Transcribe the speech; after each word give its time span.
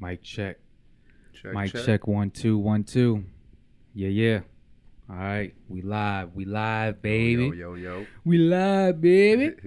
Mic 0.00 0.22
check. 0.22 0.58
Check, 1.32 1.52
Mic 1.54 1.72
check. 1.72 2.06
One 2.06 2.30
two 2.30 2.58
one 2.58 2.84
two. 2.84 3.24
Yeah 3.94 4.08
yeah. 4.08 4.40
All 5.10 5.16
right, 5.16 5.54
we 5.68 5.80
live. 5.80 6.34
We 6.34 6.44
live, 6.44 7.00
baby. 7.00 7.44
Yo, 7.44 7.52
yo, 7.52 7.74
yo. 7.76 8.06
We 8.26 8.36
live, 8.38 9.00
baby. 9.00 9.54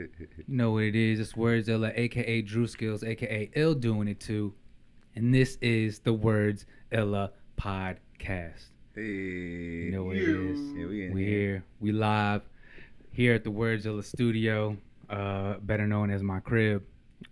You 0.47 0.57
know 0.57 0.71
what 0.73 0.83
it 0.83 0.95
is. 0.95 1.19
It's 1.19 1.33
Werds 1.33 1.67
Illah, 1.67 1.91
aka 1.95 2.41
Drew 2.43 2.67
Skills, 2.67 3.03
aka 3.03 3.49
Ill 3.55 3.73
doing 3.73 4.07
it 4.07 4.19
too. 4.19 4.53
And 5.15 5.33
this 5.33 5.57
is 5.61 5.99
the 5.99 6.13
Werds 6.13 6.65
Illah 6.91 7.31
podcast. 7.59 8.67
hey. 8.93 9.01
You 9.01 9.91
know 9.91 10.03
what 10.03 10.17
it 10.17 10.29
is. 10.29 10.59
Yeah, 10.77 10.85
we 10.85 11.05
in 11.07 11.13
We 11.13 11.23
here. 11.25 11.39
here. 11.39 11.63
We 11.79 11.91
live 11.91 12.43
here 13.11 13.33
at 13.33 13.43
the 13.43 13.49
Werds 13.51 13.85
Illah 13.87 14.03
studio, 14.03 14.77
uh, 15.09 15.55
better 15.61 15.87
known 15.87 16.11
as 16.11 16.21
my 16.21 16.39
crib. 16.39 16.83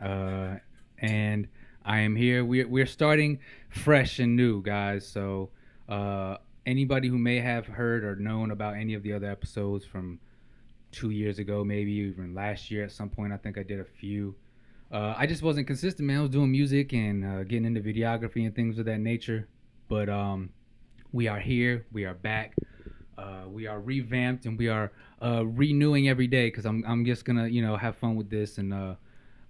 Uh, 0.02 0.56
and 0.98 1.48
I 1.90 2.02
am 2.02 2.16
here. 2.16 2.46
We're, 2.46 2.68
we're 2.68 2.86
starting 2.86 3.40
fresh 3.70 4.20
and 4.20 4.36
new, 4.36 4.62
guys. 4.62 5.08
So 5.08 5.50
uh, 5.90 6.38
anybody 6.68 7.08
who 7.08 7.18
may 7.18 7.40
have 7.40 7.66
heard 7.66 8.04
or 8.04 8.16
known 8.16 8.52
about 8.52 8.76
any 8.76 8.94
of 8.94 9.02
the 9.02 9.12
other 9.12 9.26
episodes 9.26 9.86
from 9.86 10.20
two 10.92 11.10
years 11.10 11.40
ago, 11.40 11.64
maybe 11.64 11.92
even 11.94 12.36
last 12.36 12.70
year 12.70 12.84
at 12.84 12.92
some 12.92 13.10
point, 13.10 13.34
I 13.34 13.38
think 13.38 13.58
I 13.58 13.64
did 13.64 13.80
a 13.80 13.86
few. 13.86 14.36
Uh, 14.92 15.16
I 15.18 15.26
just 15.26 15.42
wasn't 15.42 15.66
consistent, 15.66 16.06
man. 16.08 16.20
I 16.20 16.22
was 16.22 16.30
doing 16.30 16.52
music 16.52 16.94
and 16.94 17.26
uh, 17.26 17.44
getting 17.44 17.66
into 17.66 17.82
videography 17.82 18.46
and 18.46 18.56
things 18.56 18.78
of 18.78 18.86
that 18.86 19.00
nature. 19.00 19.48
But 19.88 20.10
um, 20.10 20.52
we 21.12 21.28
are 21.28 21.40
here. 21.40 21.88
We 21.92 22.06
are 22.06 22.14
back. 22.14 22.54
Uh, 23.18 23.46
we 23.48 23.66
are 23.66 23.82
revamped 23.82 24.46
and 24.46 24.60
we 24.60 24.70
are 24.70 24.92
uh, 25.24 25.44
renewing 25.44 26.08
every 26.08 26.28
day 26.28 26.48
because 26.48 26.68
I'm, 26.68 26.86
I'm 26.88 27.04
just 27.04 27.26
gonna 27.26 27.48
you 27.48 27.62
know 27.62 27.76
have 27.76 27.98
fun 27.98 28.16
with 28.16 28.30
this 28.30 28.60
and 28.60 28.74
uh, 28.74 28.94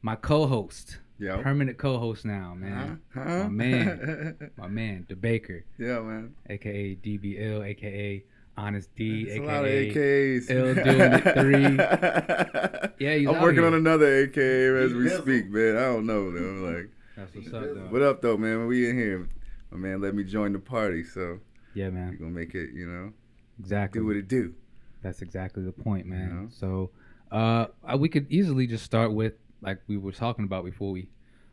my 0.02 0.16
co-host, 0.16 0.98
Yo. 1.20 1.42
permanent 1.42 1.78
co-host 1.78 2.24
now, 2.26 2.54
man, 2.56 3.02
Huh? 3.14 3.44
My 3.44 3.48
man. 3.50 4.52
my 4.58 4.68
man, 4.68 5.06
Da 5.10 5.16
Baker, 5.16 5.66
yeah, 5.78 6.00
man. 6.00 6.34
aka 6.50 6.96
DBL, 6.96 7.66
aka 7.66 8.24
Honest 8.58 8.94
D, 8.96 9.22
It's 9.24 9.32
a 9.32 9.36
aka 9.36 9.48
lot 9.48 9.66
of 9.66 9.72
AKs. 9.72 10.50
L 10.50 10.74
doing 10.86 11.12
it 11.14 11.34
three. 11.40 13.00
Yeah, 13.06 13.16
he's 13.16 13.30
I'm 13.30 13.36
out 13.36 13.42
working 13.44 13.60
here. 13.60 13.68
on 13.68 13.74
another 13.76 14.24
AK 14.24 14.38
as 14.38 14.94
we 14.94 15.08
speak, 15.10 15.50
man. 15.50 15.78
I 15.78 15.82
don't 15.86 16.06
know, 16.06 16.32
though. 16.32 16.68
Like, 16.70 16.90
That's 17.16 17.34
what's 17.34 17.48
up, 17.54 17.64
though. 17.64 17.88
what 17.90 18.02
up, 18.02 18.22
though, 18.22 18.36
man? 18.36 18.68
We 18.68 18.90
in 18.90 18.98
here. 18.98 19.30
My 19.72 19.78
man 19.78 20.02
let 20.02 20.16
me 20.16 20.24
join 20.26 20.52
the 20.52 20.60
party, 20.60 21.04
so 21.06 21.40
Yeah, 21.74 21.86
we 21.90 21.92
man, 21.96 22.18
gonna 22.18 22.32
make 22.32 22.56
it, 22.56 22.72
you 22.74 22.88
know, 22.88 23.14
exactly. 23.60 24.02
do 24.02 24.06
what 24.08 24.16
it 24.18 24.28
do. 24.28 24.54
That's 25.02 25.22
exactly 25.22 25.64
the 25.64 25.72
point, 25.72 26.08
man. 26.08 26.30
know? 26.30 26.48
So, 26.52 26.90
uh, 27.32 27.68
we 27.98 28.10
could 28.10 28.26
easily 28.30 28.68
just 28.68 28.84
start 28.84 29.14
with 29.14 29.34
like 29.62 29.80
we 29.88 29.98
were 29.98 30.12
talking 30.12 30.46
about 30.46 30.66
before 30.66 30.92
we 30.92 31.10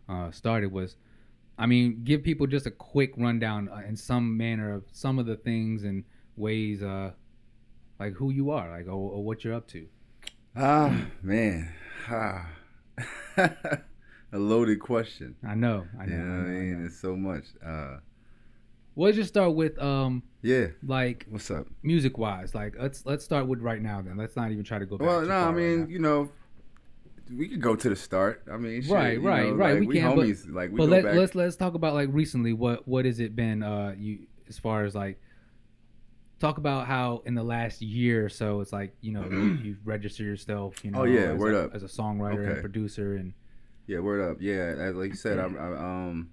uh, 0.09 0.31
started 0.31 0.71
was, 0.73 0.97
I 1.59 1.67
mean, 1.67 2.03
give 2.05 2.23
people 2.23 2.47
just 2.47 2.67
a 2.67 2.71
quick 2.71 3.13
rundown 3.17 3.69
uh, 3.69 3.83
in 3.89 3.97
some 3.97 4.37
manner 4.37 4.73
of 4.75 4.85
some 4.93 5.19
of 5.19 5.27
the 5.27 5.37
things 5.37 5.83
and 5.85 6.05
ways, 6.37 6.83
uh, 6.83 7.13
like 7.99 8.13
who 8.15 8.31
you 8.31 8.51
are, 8.51 8.71
like 8.71 8.87
or, 8.87 8.93
or 8.93 9.25
what 9.25 9.45
you're 9.45 9.55
up 9.55 9.67
to. 9.69 9.87
Ah, 10.55 11.07
man. 11.23 11.73
Ah. 12.09 12.49
a 13.37 14.39
loaded 14.39 14.81
question. 14.81 15.35
I 15.47 15.55
know, 15.55 15.87
I 16.01 16.07
know. 16.07 16.13
You 16.15 16.19
know 16.23 16.25
I 16.35 16.39
what 16.39 16.47
I 16.47 16.51
know, 16.53 16.57
I 16.59 16.61
mean? 16.61 16.81
know. 16.81 16.87
It's 16.87 17.01
so 17.01 17.17
much. 17.17 17.45
Uh, 17.65 17.97
We'll 18.95 19.13
just 19.13 19.29
start 19.29 19.55
with 19.55 19.79
um, 19.79 20.23
yeah. 20.41 20.69
like 20.83 21.27
What's 21.29 21.51
up? 21.51 21.67
music 21.83 22.17
wise. 22.17 22.55
Like 22.55 22.77
let's 22.81 23.05
let's 23.05 23.23
start 23.23 23.47
with 23.47 23.61
right 23.61 23.83
now. 23.83 24.01
Then 24.01 24.17
let's 24.17 24.37
not 24.37 24.51
even 24.51 24.65
try 24.65 24.79
to 24.79 24.87
go 24.87 24.97
back. 24.97 25.07
Well, 25.07 25.21
no, 25.21 25.27
I 25.27 25.29
far 25.45 25.47
right 25.53 25.57
mean, 25.57 25.91
you 25.91 25.99
know, 25.99 26.31
we 27.35 27.49
could 27.49 27.61
go 27.61 27.75
to 27.77 27.89
the 27.89 27.97
start. 27.97 28.43
I 28.53 28.57
mean, 28.57 28.83
shit, 28.83 28.91
Right, 28.93 29.21
right, 29.21 29.47
know, 29.49 29.55
right, 29.55 29.73
Like, 29.73 29.81
we 29.81 29.87
we, 29.89 29.95
can, 30.01 30.15
but- 30.17 30.53
like 30.55 30.71
we 30.71 30.77
but 30.79 30.89
let, 30.89 31.05
back. 31.05 31.15
let's 31.17 31.35
let's 31.35 31.57
talk 31.57 31.75
about 31.75 31.95
like 31.95 32.09
recently 32.13 32.53
what 32.53 32.87
what 32.87 33.05
has 33.05 33.19
it 33.21 33.35
been 33.35 33.63
uh 33.63 33.95
you 33.99 34.27
as 34.49 34.59
far 34.59 34.85
as 34.85 34.95
like 34.95 35.19
talk 36.39 36.59
about 36.59 36.87
how 36.87 37.23
in 37.25 37.35
the 37.35 37.43
last 37.43 37.81
year 37.81 38.25
or 38.25 38.29
so 38.29 38.61
it's 38.61 38.73
like 38.73 38.95
you 39.01 39.13
know 39.13 39.25
you, 39.25 39.39
you've 39.63 39.87
registered 39.87 40.27
yourself 40.27 40.85
you 40.85 40.91
know 40.91 41.01
Oh, 41.01 41.05
yeah, 41.05 41.33
as, 41.33 41.39
word 41.39 41.55
a, 41.55 41.65
up. 41.65 41.75
as 41.75 41.83
a 41.83 41.87
songwriter 41.87 42.53
and 42.53 42.61
producer 42.61 43.15
and 43.17 43.33
Yeah, 43.87 44.01
word 44.01 44.21
up. 44.31 44.39
Yeah, 44.41 44.75
as 44.79 44.95
like 44.95 45.11
you 45.11 45.17
said, 45.17 45.39
I, 45.39 45.45
I 45.47 45.77
um, 45.79 46.31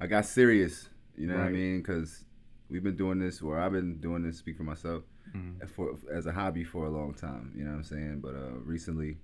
I 0.00 0.06
got 0.06 0.24
serious. 0.26 0.88
You 1.16 1.26
know 1.28 1.36
what 1.36 1.46
I 1.46 1.50
mean? 1.50 1.78
Because 1.78 2.24
we've 2.68 2.82
been 2.82 2.96
doing 2.96 3.18
this, 3.20 3.40
or 3.40 3.58
I've 3.60 3.72
been 3.72 3.98
doing 4.00 4.22
this. 4.22 4.36
Speak 4.38 4.56
for 4.56 4.64
myself. 4.64 5.02
Mhm. 5.34 5.68
For 5.70 5.96
as 6.12 6.26
a 6.26 6.32
hobby 6.32 6.62
for 6.64 6.86
a 6.86 6.90
long 6.90 7.14
time. 7.14 7.52
You 7.56 7.64
know 7.64 7.70
what 7.70 7.76
I'm 7.78 7.84
saying? 7.84 8.20
But 8.20 8.34
uh, 8.34 8.58
recently, 8.64 9.18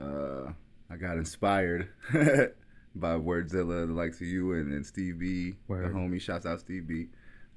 uh, 0.00 0.52
I 0.90 0.96
got 0.96 1.16
inspired. 1.16 1.88
By 2.92 3.14
Werds 3.14 3.54
Illah, 3.54 3.86
the 3.86 3.92
likes 3.92 4.20
of 4.20 4.26
you 4.26 4.52
and, 4.54 4.72
and 4.72 4.84
Steve 4.84 5.20
B, 5.20 5.54
Word. 5.68 5.84
the 5.84 5.96
homie. 5.96 6.20
Shouts 6.20 6.44
out 6.44 6.58
Steve 6.58 6.88
B. 6.88 7.06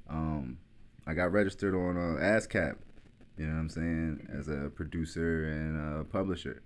Um, 0.08 0.60
I 1.08 1.16
got 1.16 1.32
registered 1.32 1.74
on 1.74 1.98
uh, 1.98 2.22
ASCAP. 2.22 2.76
You 3.38 3.48
know 3.48 3.54
what 3.54 3.60
I'm 3.62 3.70
saying? 3.70 4.28
As 4.38 4.48
a 4.48 4.70
producer 4.70 5.46
and 5.46 6.02
a 6.02 6.04
publisher. 6.04 6.62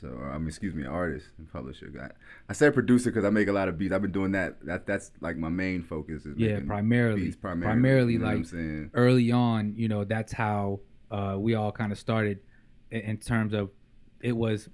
So, 0.00 0.08
or, 0.08 0.30
I 0.32 0.38
mean, 0.38 0.48
excuse 0.48 0.74
me, 0.74 0.84
artist 0.84 1.28
and 1.38 1.50
publisher. 1.50 1.90
I, 1.98 2.14
I 2.50 2.52
said 2.52 2.74
producer 2.74 3.10
because 3.10 3.24
I 3.24 3.30
make 3.30 3.48
a 3.48 3.52
lot 3.52 3.68
of 3.68 3.78
beats. 3.78 3.94
I've 3.94 4.02
been 4.02 4.12
doing 4.12 4.32
that. 4.32 4.62
That 4.66 4.86
that's 4.86 5.12
like 5.20 5.36
my 5.38 5.48
main 5.48 5.82
focus. 5.82 6.26
Is 6.26 6.36
yeah 6.36 6.60
primarily 6.66 7.22
beats 7.22 7.36
primarily. 7.36 7.72
primarily 7.72 8.12
you 8.14 8.18
know 8.18 8.26
what 8.26 8.32
I'm 8.32 8.38
like 8.38 8.46
saying? 8.46 8.90
early 8.94 9.30
on 9.30 9.74
you 9.76 9.88
know 9.88 10.04
that's 10.04 10.32
how 10.32 10.80
uh 11.10 11.36
we 11.38 11.54
all 11.54 11.70
kind 11.72 11.92
of 11.92 11.98
started 11.98 12.40
in, 12.90 13.00
in 13.02 13.16
terms 13.18 13.54
of 13.54 13.70
it 14.20 14.36
was 14.36 14.68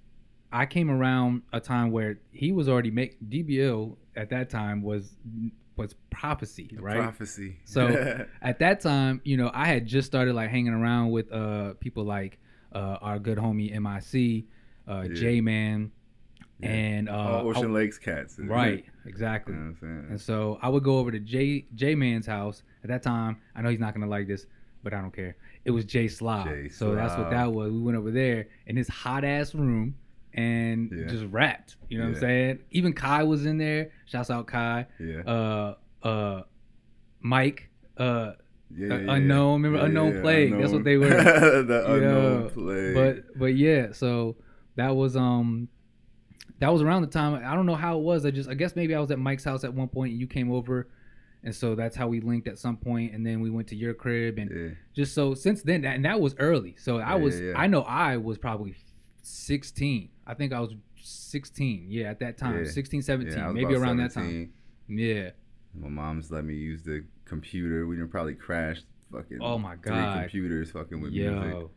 I 0.53 0.67
came 0.67 0.91
around 0.91 1.43
a 1.53 1.61
time 1.61 1.93
where 1.93 2.19
he 2.33 2.53
was 2.53 2.69
already 2.69 2.91
make 2.91 3.17
DBL 3.29 3.97
at 4.17 4.31
that 4.31 4.51
time 4.51 4.83
was 4.83 5.15
was 5.77 5.95
prophecy 6.11 6.77
right 6.79 6.99
Prophecy. 6.99 7.57
So, 7.65 8.27
at 8.43 8.59
that 8.59 8.81
time, 8.81 9.21
you 9.25 9.37
know, 9.37 9.51
I 9.55 9.67
had 9.67 9.87
just 9.87 10.07
started 10.07 10.35
like 10.35 10.51
hanging 10.51 10.73
around 10.75 11.11
with 11.11 11.33
uh 11.33 11.75
people 11.81 12.05
like 12.05 12.39
uh 12.75 12.99
our 13.01 13.19
good 13.19 13.39
homie 13.39 13.71
MIC, 13.73 14.45
uh 14.89 15.03
Yeah. 15.09 15.15
J 15.15 15.41
Man, 15.41 15.91
Yeah. 16.59 16.69
and 16.69 17.09
uh 17.09 17.13
All 17.13 17.49
Ocean 17.49 17.67
I- 17.71 17.75
Lakes 17.75 17.99
cats. 17.99 18.39
right, 18.43 18.85
You 18.85 19.09
exactly. 19.11 19.55
know 19.55 19.75
what 19.81 19.89
I'm? 19.89 20.07
And 20.11 20.21
so 20.21 20.59
I 20.61 20.69
would 20.69 20.83
go 20.85 20.99
over 20.99 21.11
to 21.13 21.21
J 21.21 21.65
J 21.75 21.95
Man's 21.95 22.27
house 22.27 22.63
at 22.83 22.89
that 22.91 23.03
time. 23.03 23.39
I 23.55 23.63
know 23.63 23.71
he's 23.71 23.81
not 23.81 23.95
gonna 23.95 24.07
like 24.09 24.27
this, 24.27 24.47
but 24.83 24.93
I 24.93 25.01
don't 25.01 25.15
care. 25.15 25.37
It 25.65 25.71
was 25.71 25.85
Jay 25.85 26.09
Slob. 26.09 26.49
Jay 26.49 26.69
so 26.69 26.95
that's 26.95 27.17
what 27.17 27.31
that 27.31 27.53
was. 27.53 27.73
We 27.73 27.81
went 27.81 27.97
over 27.97 28.11
there 28.11 28.49
in 28.67 28.77
his 28.77 28.89
hot 28.89 29.25
ass 29.25 29.55
room 29.55 29.95
and 30.35 30.91
Yeah. 30.93 31.07
just 31.07 31.25
rapped. 31.27 31.77
You 31.89 31.99
know 31.99 32.05
what 32.09 32.15
I'm 32.15 32.21
saying? 32.21 32.59
Even 32.71 32.93
Kai 32.93 33.23
was 33.25 33.47
in 33.47 33.59
there. 33.59 33.91
Shouts 34.07 34.31
out 34.31 34.47
Kai. 34.47 34.87
yeah. 34.99 35.21
Uh 35.23 35.75
uh 36.03 36.43
Mike. 37.21 37.69
Uh 37.97 38.33
yeah, 38.73 38.95
uh, 38.95 39.15
Unknown, 39.15 39.63
remember 39.63 39.85
Unknown 39.85 40.21
Plague? 40.21 40.57
That's 40.57 40.73
what 40.73 40.85
they 40.85 40.97
were. 40.97 41.09
the 41.09 41.83
Yeah, 41.87 41.93
unknown 41.95 42.51
plague. 42.51 42.95
but 42.95 43.39
but 43.39 43.55
yeah, 43.57 43.93
so 43.93 44.37
that 44.77 44.95
was 44.95 45.17
um 45.17 45.69
that 46.61 46.73
was 46.73 46.81
around 46.83 47.03
the 47.03 47.09
time 47.09 47.35
I 47.45 47.55
don't 47.55 47.67
know 47.67 47.75
how 47.75 47.99
it 47.99 48.03
was. 48.03 48.25
I 48.25 48.31
just 48.31 48.49
I 48.49 48.55
guess 48.55 48.77
maybe 48.77 48.95
I 48.95 49.01
was 49.01 49.11
at 49.11 49.19
Mike's 49.19 49.43
house 49.45 49.65
at 49.65 49.75
one 49.75 49.89
point 49.89 50.13
and 50.13 50.21
you 50.21 50.27
came 50.29 50.53
over 50.53 50.89
and 51.43 51.53
so 51.55 51.75
that's 51.75 51.97
how 51.97 52.07
we 52.07 52.21
linked 52.21 52.47
at 52.47 52.59
some 52.59 52.77
point 52.77 53.13
and 53.15 53.27
then 53.27 53.41
we 53.41 53.51
went 53.51 53.67
to 53.69 53.75
your 53.77 53.93
crib 53.95 54.39
and 54.39 54.51
yeah, 54.55 54.75
just 54.95 55.15
so 55.15 55.35
since 55.35 55.63
then 55.63 55.85
and 55.85 56.05
that 56.05 56.21
was 56.21 56.37
early. 56.39 56.77
So 56.79 56.99
I 56.99 57.11
Yeah, 57.11 57.15
was 57.17 57.41
yeah, 57.41 57.47
yeah. 57.49 57.53
I 57.59 57.67
know 57.67 57.81
I 57.83 58.19
was 58.19 58.39
probably 58.39 58.77
16. 59.23 60.11
I 60.31 60.35
think 60.35 60.53
I 60.53 60.61
was 60.61 60.75
16. 61.03 61.87
Yeah, 61.89 62.11
at 62.11 62.21
that 62.21 62.39
time. 62.39 62.65
Yeah. 62.65 62.71
16, 62.71 63.03
17, 63.03 63.33
yeah, 63.37 63.51
maybe 63.51 63.75
around 63.75 63.97
that 63.97 64.13
time. 64.13 64.53
Yeah. 64.89 65.31
My 65.75 65.89
mom's 65.89 66.31
let 66.31 66.45
me 66.45 66.55
use 66.55 66.83
the 66.83 67.05
computer. 67.25 67.87
We 67.87 67.97
didn't 67.97 68.11
probably 68.11 68.35
crash 68.35 68.79
fucking. 69.13 69.39
Oh 69.41 69.59
my 69.59 69.77
god. 69.77 70.15
Three 70.15 70.23
computers 70.23 70.71
fucking 70.71 71.01
with 71.01 71.13
music. 71.13 71.69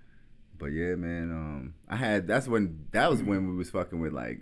But 0.60 0.68
yeah, 0.68 0.96
man. 0.96 1.32
Um, 1.32 1.74
I 1.90 1.96
had 1.96 2.28
that's 2.28 2.48
when 2.48 2.86
that 2.92 3.10
was 3.10 3.24
when 3.24 3.50
we 3.50 3.56
was 3.56 3.70
fucking 3.70 4.00
with 4.00 4.14
like 4.14 4.42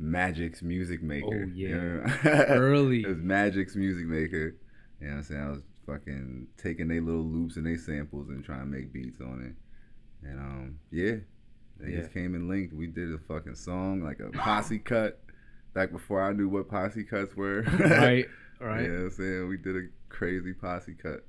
Magix 0.00 0.62
Music 0.62 1.02
Maker. 1.02 1.46
Oh, 1.46 1.52
yeah. 1.54 1.68
You 1.68 1.74
know? 1.74 2.04
Early. 2.48 3.02
it 3.02 3.08
was 3.08 3.18
Magix 3.18 3.76
Music 3.76 4.06
Maker. 4.06 4.56
You 5.00 5.06
know 5.06 5.12
what 5.12 5.16
I'm 5.16 5.22
saying? 5.22 5.42
I 5.42 5.50
was 5.50 5.62
fucking 5.86 6.46
taking 6.56 6.88
their 6.88 7.00
little 7.00 7.24
loops 7.24 7.56
and 7.56 7.66
their 7.66 7.78
samples 7.78 8.28
and 8.28 8.44
trying 8.44 8.60
to 8.60 8.66
make 8.66 8.92
beats 8.92 9.20
on 9.20 9.42
it. 9.42 10.28
And 10.28 10.38
um, 10.38 10.78
yeah, 10.90 11.16
they 11.80 11.92
Yeah. 11.92 12.00
just 12.00 12.12
came 12.12 12.34
and 12.34 12.48
linked. 12.48 12.72
We 12.74 12.86
did 12.86 13.12
a 13.12 13.18
fucking 13.18 13.54
song 13.56 14.02
like 14.02 14.20
a 14.20 14.30
posse 14.30 14.78
cut. 14.84 15.18
Back 15.74 15.90
before 15.90 16.22
I 16.22 16.32
knew 16.32 16.48
what 16.48 16.68
posse 16.68 17.02
cuts 17.04 17.34
were. 17.34 17.62
right. 17.80 18.26
Right. 18.60 18.82
You 18.82 18.88
know 18.88 18.94
what 18.98 19.04
I'm 19.04 19.10
saying? 19.12 19.48
We 19.48 19.56
did 19.56 19.76
a 19.76 19.88
crazy 20.10 20.52
posse 20.52 20.94
cut. 20.94 21.24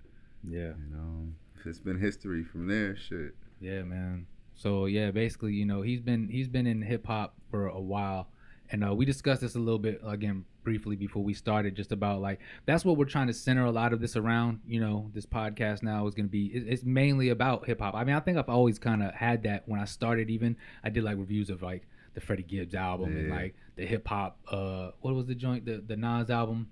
yeah. 0.48 0.74
And 0.74 0.94
um, 0.96 1.36
it's 1.66 1.80
been 1.80 1.98
history 2.00 2.44
from 2.44 2.68
there. 2.68 2.96
Shit. 2.96 3.36
Yeah, 3.62 3.84
man. 3.84 4.28
So 4.54 4.86
yeah, 4.86 5.12
basically, 5.12 5.54
you 5.54 5.66
know, 5.66 5.82
he's 5.82 6.02
been 6.02 6.28
he's 6.28 6.48
been 6.50 6.68
in 6.68 6.82
hip 6.82 7.08
hop 7.08 7.36
for 7.50 7.68
a 7.68 7.80
while, 7.80 8.28
and 8.72 8.84
uh, 8.84 8.94
we 8.96 9.06
discussed 9.06 9.42
this 9.42 9.56
a 9.56 9.60
little 9.60 9.80
bit 9.80 10.02
again 10.06 10.46
briefly 10.64 10.96
before 10.96 11.24
we 11.24 11.34
started, 11.34 11.76
just 11.76 11.92
about 11.92 12.22
like 12.22 12.40
that's 12.66 12.84
what 12.86 12.98
we're 12.98 13.06
trying 13.06 13.28
to 13.28 13.34
center 13.34 13.66
a 13.66 13.72
lot 13.72 13.94
of 13.94 14.00
this 14.00 14.16
around. 14.16 14.62
You 14.68 14.80
know, 14.80 15.10
this 15.14 15.26
podcast 15.26 15.84
now 15.84 16.08
is 16.08 16.16
going 16.16 16.26
to 16.28 16.32
be 16.32 16.46
it- 16.48 16.66
it's 16.68 16.84
mainly 16.84 17.30
about 17.30 17.66
hip 17.66 17.80
hop. 17.82 17.94
I 17.96 18.04
mean, 18.04 18.16
I 18.16 18.20
think 18.20 18.38
I've 18.38 18.50
always 18.50 18.80
kind 18.80 19.04
of 19.04 19.14
had 19.14 19.44
that 19.44 19.64
when 19.68 19.80
I 19.80 19.86
started. 19.86 20.30
Even 20.30 20.56
I 20.84 20.90
did 20.90 21.04
like 21.04 21.18
reviews 21.18 21.50
of 21.50 21.62
like 21.62 21.84
the 22.14 22.22
Freddie 22.22 22.44
Gibbs 22.44 22.74
album 22.76 23.16
and 23.18 23.30
like 23.30 23.56
the 23.76 23.86
hip 23.86 24.08
hop. 24.08 24.40
Uh, 24.50 24.92
what 25.02 25.14
was 25.16 25.26
the 25.28 25.36
joint? 25.36 25.66
The 25.66 25.84
the 25.86 25.96
Nas 25.98 26.30
album. 26.30 26.70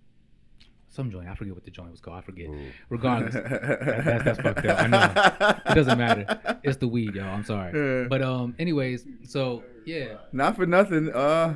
Some 0.90 1.10
joint. 1.10 1.30
I 1.30 1.36
forget 1.36 1.54
what 1.54 1.64
the 1.64 1.72
joint 1.72 1.90
was 1.92 2.02
called. 2.02 2.18
I 2.18 2.22
forget. 2.22 2.50
Regardless, 2.90 3.34
that- 3.34 3.50
that- 3.50 4.26
that's 4.26 4.40
fucked 4.42 4.66
up. 4.66 4.80
I 4.80 4.88
know. 4.88 5.72
It 5.72 5.76
doesn't 5.76 5.98
matter. 5.98 6.60
It's 6.64 6.78
the 6.78 6.88
weed, 6.90 7.16
y'all. 7.16 7.34
I'm 7.34 7.46
sorry. 7.46 7.72
Yeah. 8.02 8.08
But 8.10 8.22
um, 8.22 8.56
anyways, 8.60 9.06
so 9.24 9.64
yeah, 9.86 10.16
Not 10.34 10.58
for 10.58 10.66
nothing. 10.66 11.10
Uh, 11.10 11.56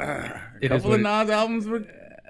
a 0.00 0.40
is 0.62 0.68
couple 0.68 0.94
of 0.94 1.00
Nas 1.00 1.30
albums 1.30 1.66
were 1.66 1.84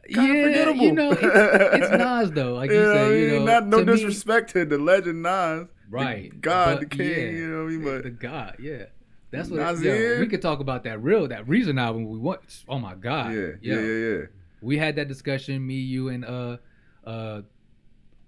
yeah, 0.08 0.16
kind 0.16 0.36
of 0.36 0.44
forgettable. 0.44 0.84
you 0.84 0.92
know, 0.92 1.10
it's, 1.12 1.22
it's 1.22 1.90
Nas 1.90 2.30
though. 2.32 2.54
Like 2.54 2.70
you 2.70 2.80
I 2.90 2.94
said, 2.94 3.18
you 3.20 3.28
know, 3.38 3.44
not 3.44 3.66
no 3.66 3.78
to 3.80 3.84
me- 3.86 3.92
disrespect 3.92 4.50
to 4.52 4.64
the 4.64 4.78
legend 4.78 5.22
Nas, 5.22 5.66
the 5.66 5.68
right? 5.90 6.40
God, 6.40 6.80
But, 6.80 6.90
the 6.90 6.96
King. 6.96 7.08
yeah, 7.08 7.30
You 7.38 7.46
know 7.50 7.64
what 7.64 7.68
I 7.68 7.76
mean? 7.76 7.84
But 7.84 8.02
the 8.04 8.10
God, 8.10 8.56
yeah. 8.60 8.84
That's 9.30 9.48
what 9.48 9.60
Nasir? 9.60 10.14
yo, 10.14 10.20
we 10.20 10.26
could 10.26 10.42
talk 10.42 10.58
about 10.58 10.82
that 10.84 11.00
real 11.02 11.28
that 11.28 11.46
Reason 11.48 11.78
album 11.78 12.08
we 12.08 12.18
want. 12.18 12.40
Oh 12.68 12.80
my 12.80 12.94
God, 12.96 13.32
yeah, 13.32 13.50
yeah, 13.62 13.78
yeah, 13.80 14.08
yeah. 14.18 14.20
We 14.60 14.76
had 14.76 14.96
that 14.96 15.06
discussion, 15.06 15.64
me, 15.64 15.74
you, 15.76 16.08
and 16.08 16.24
uh, 16.24 16.56
uh, 17.04 17.42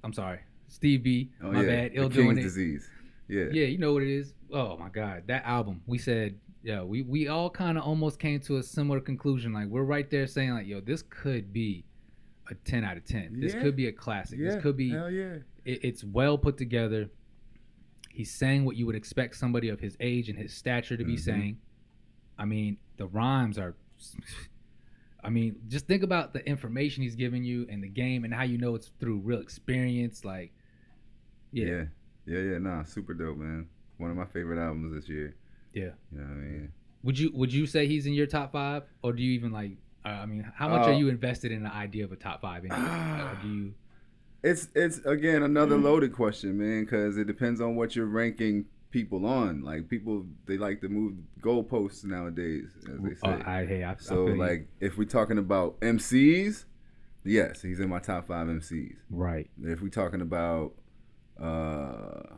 I'm 0.05 0.13
sorry, 0.13 0.39
Steve 0.69 1.03
B. 1.03 1.31
Oh 1.43 1.51
my 1.51 1.63
yeah, 1.63 1.67
bad, 1.67 1.93
the 1.93 1.97
ill 1.97 2.03
King's 2.05 2.15
doing 2.15 2.39
it. 2.39 2.43
disease. 2.43 2.89
Yeah, 3.29 3.47
Yeah, 3.51 3.65
you 3.67 3.79
know 3.79 3.93
what 3.95 4.03
it 4.05 4.11
is. 4.15 4.33
Oh 4.53 4.77
my 4.77 4.89
God, 4.91 5.25
that 5.27 5.45
album. 5.45 5.81
We 5.87 5.99
said, 5.99 6.39
yeah, 6.63 6.83
we 6.83 7.03
we 7.03 7.29
all 7.29 7.51
kind 7.51 7.77
of 7.79 7.85
almost 7.85 8.19
came 8.19 8.41
to 8.41 8.57
a 8.59 8.63
similar 8.63 9.01
conclusion. 9.01 9.53
Like 9.53 9.67
we're 9.69 9.83
right 9.85 10.09
there 10.11 10.27
saying, 10.27 10.51
like, 10.53 10.67
yo, 10.67 10.81
this 10.81 11.03
could 11.03 11.53
be 11.53 11.85
a 12.51 12.55
10 12.55 12.85
out 12.85 12.97
of 12.97 13.05
10. 13.05 13.41
This 13.41 13.55
Yeah. 13.55 13.63
could 13.63 13.77
be 13.77 13.87
a 13.87 13.93
classic. 13.93 14.39
yeah. 14.39 14.53
This 14.55 14.63
could 14.63 14.77
be. 14.77 14.91
Hell 14.91 15.11
yeah. 15.11 15.37
It, 15.65 15.85
it's 15.85 16.03
well 16.05 16.37
put 16.39 16.57
together. 16.59 17.09
He's 18.11 18.31
saying 18.31 18.65
what 18.65 18.77
you 18.77 18.85
would 18.87 18.95
expect 18.97 19.37
somebody 19.37 19.69
of 19.71 19.81
his 19.81 19.97
age 20.01 20.29
and 20.29 20.39
his 20.39 20.53
stature 20.53 20.97
to 20.97 21.05
be 21.05 21.15
Mhm. 21.15 21.21
saying. 21.21 21.59
I 22.39 22.45
mean, 22.45 22.77
the 22.97 23.07
rhymes 23.07 23.59
are. 23.59 23.75
I 25.25 25.31
mean, 25.31 25.57
just 25.69 25.87
think 25.87 26.03
about 26.03 26.33
the 26.33 26.45
information 26.49 27.05
he's 27.05 27.15
giving 27.15 27.45
you 27.45 27.63
in 27.65 27.81
the 27.81 27.89
game 27.89 28.25
and 28.25 28.35
how 28.35 28.43
you 28.43 28.59
know 28.59 28.75
it's 28.75 28.91
through 28.99 29.19
real 29.19 29.41
experience. 29.41 30.25
Like, 30.25 30.53
yeah, 31.53 31.67
yeah, 31.67 31.85
yeah, 32.27 32.39
yeah. 32.41 32.59
Nah, 32.59 32.83
super 32.83 33.15
dope, 33.15 33.39
man. 33.39 33.69
One 33.99 34.11
of 34.11 34.17
my 34.17 34.25
favorite 34.27 34.59
albums 34.61 34.93
this 34.95 35.09
year. 35.09 35.37
Yeah. 35.73 35.91
You 36.13 36.19
know 36.19 36.25
what 36.25 36.33
I 36.33 36.41
mean? 36.41 36.73
Would 37.05 37.19
you 37.19 37.31
would 37.35 37.53
you 37.53 37.67
say 37.67 37.87
he's 37.87 38.07
in 38.07 38.13
your 38.13 38.27
top 38.27 38.53
five, 38.53 38.85
or 39.03 39.13
do 39.13 39.23
you 39.23 39.33
even 39.33 39.51
like? 39.53 39.73
Uh, 40.05 40.09
I 40.09 40.27
mean, 40.27 40.51
how 40.55 40.69
much 40.69 40.87
Uh, 40.87 40.91
are 40.91 40.93
you 40.95 41.09
invested 41.09 41.53
in 41.53 41.63
the 41.63 41.73
idea 41.73 42.05
of 42.05 42.13
a 42.13 42.17
top 42.17 42.41
five? 42.43 42.65
Anyway? 42.65 42.79
or 42.79 43.37
do 43.43 43.49
you? 43.49 43.75
It's 44.45 44.69
it's 44.75 44.99
again 45.07 45.45
another 45.45 45.77
Mm-hmm. 45.77 45.85
loaded 45.85 46.13
question, 46.13 46.59
man, 46.59 46.85
because 46.85 47.17
it 47.17 47.29
depends 47.29 47.61
on 47.61 47.77
what 47.77 47.95
you're 47.95 48.07
ranking 48.07 48.65
people 48.91 49.25
on. 49.25 49.63
Like 49.63 49.89
people, 49.89 50.27
they 50.47 50.59
like 50.59 50.81
to 50.81 50.89
move 50.89 51.15
goalposts 51.41 52.05
nowadays, 52.05 52.67
as 52.93 53.01
they 53.03 53.15
say. 53.15 53.21
Oh, 53.23 53.41
I 53.47 53.65
hey, 53.65 53.85
I, 53.85 53.93
I 53.93 53.97
so 54.01 54.27
you. 54.27 54.35
like, 54.37 54.67
if 54.81 54.99
we're 54.99 55.05
talking 55.05 55.39
about 55.39 55.79
MCs, 55.81 56.65
yes, 57.25 57.63
he's 57.63 57.79
in 57.79 57.89
my 57.89 58.01
top 58.01 58.27
five 58.27 58.49
MCs. 58.49 58.97
right, 59.11 59.49
If 59.63 59.81
we're 59.81 59.89
talking 59.91 60.21
about 60.21 60.73
uh, 61.41 62.35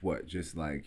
what, 0.00 0.26
just 0.26 0.56
like 0.56 0.84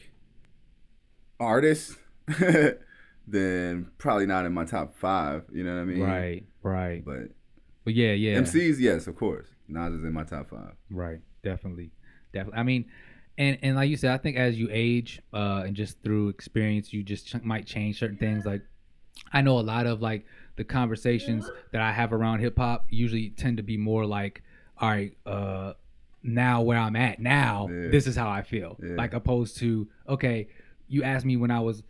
artists, 1.39 1.95
then 3.27 3.87
probably 3.97 4.25
not 4.25 4.45
in 4.45 4.53
my 4.53 4.65
top 4.65 4.95
five. 4.95 5.43
You 5.51 5.63
know 5.63 5.75
what 5.75 5.81
I 5.81 5.85
mean? 5.85 6.01
right, 6.01 6.43
right. 6.63 7.03
But 7.05 7.29
But 7.83 7.93
yeah, 7.93 8.11
yeah, 8.13 8.37
MCs, 8.39 8.79
yes, 8.79 9.07
of 9.07 9.15
course. 9.15 9.47
Nas 9.67 9.93
is 9.93 10.03
in 10.03 10.13
my 10.13 10.23
top 10.23 10.49
five. 10.49 10.73
Right. 10.89 11.19
Definitely. 11.43 11.91
Definitely. 12.33 12.59
I 12.59 12.63
mean, 12.63 12.85
and 13.37 13.57
and 13.61 13.75
like 13.75 13.89
you 13.89 13.97
said, 13.97 14.11
I 14.11 14.17
think 14.17 14.37
as 14.37 14.57
you 14.59 14.69
age, 14.71 15.21
uh, 15.33 15.63
and 15.65 15.75
just 15.75 16.01
through 16.03 16.29
experience, 16.29 16.93
you 16.93 17.03
just 17.03 17.27
ch- 17.27 17.41
might 17.43 17.65
change 17.65 17.99
certain 17.99 18.17
things. 18.17 18.45
Like, 18.45 18.61
I 19.33 19.41
know 19.41 19.59
a 19.59 19.61
lot 19.61 19.87
of 19.87 20.01
like 20.01 20.25
the 20.55 20.63
conversations 20.63 21.49
that 21.71 21.81
I 21.81 21.91
have 21.91 22.13
around 22.13 22.39
hip 22.39 22.57
hop 22.57 22.85
usually 22.89 23.29
tend 23.31 23.57
to 23.57 23.63
be 23.63 23.77
more 23.77 24.05
like, 24.05 24.41
all 24.79 24.89
right, 24.89 25.17
uh, 25.25 25.73
now 26.23 26.61
where 26.61 26.77
I'm 26.77 26.95
at 26.95 27.19
now, 27.19 27.67
Yeah. 27.69 27.89
this 27.89 28.07
is 28.07 28.15
how 28.15 28.29
I 28.29 28.41
feel. 28.41 28.77
Yeah. 28.81 28.95
Like 28.95 29.13
opposed 29.13 29.57
to, 29.57 29.87
okay, 30.07 30.47
you 30.87 31.03
asked 31.03 31.25
me 31.25 31.37
when 31.37 31.51
I 31.51 31.59
was 31.59 31.83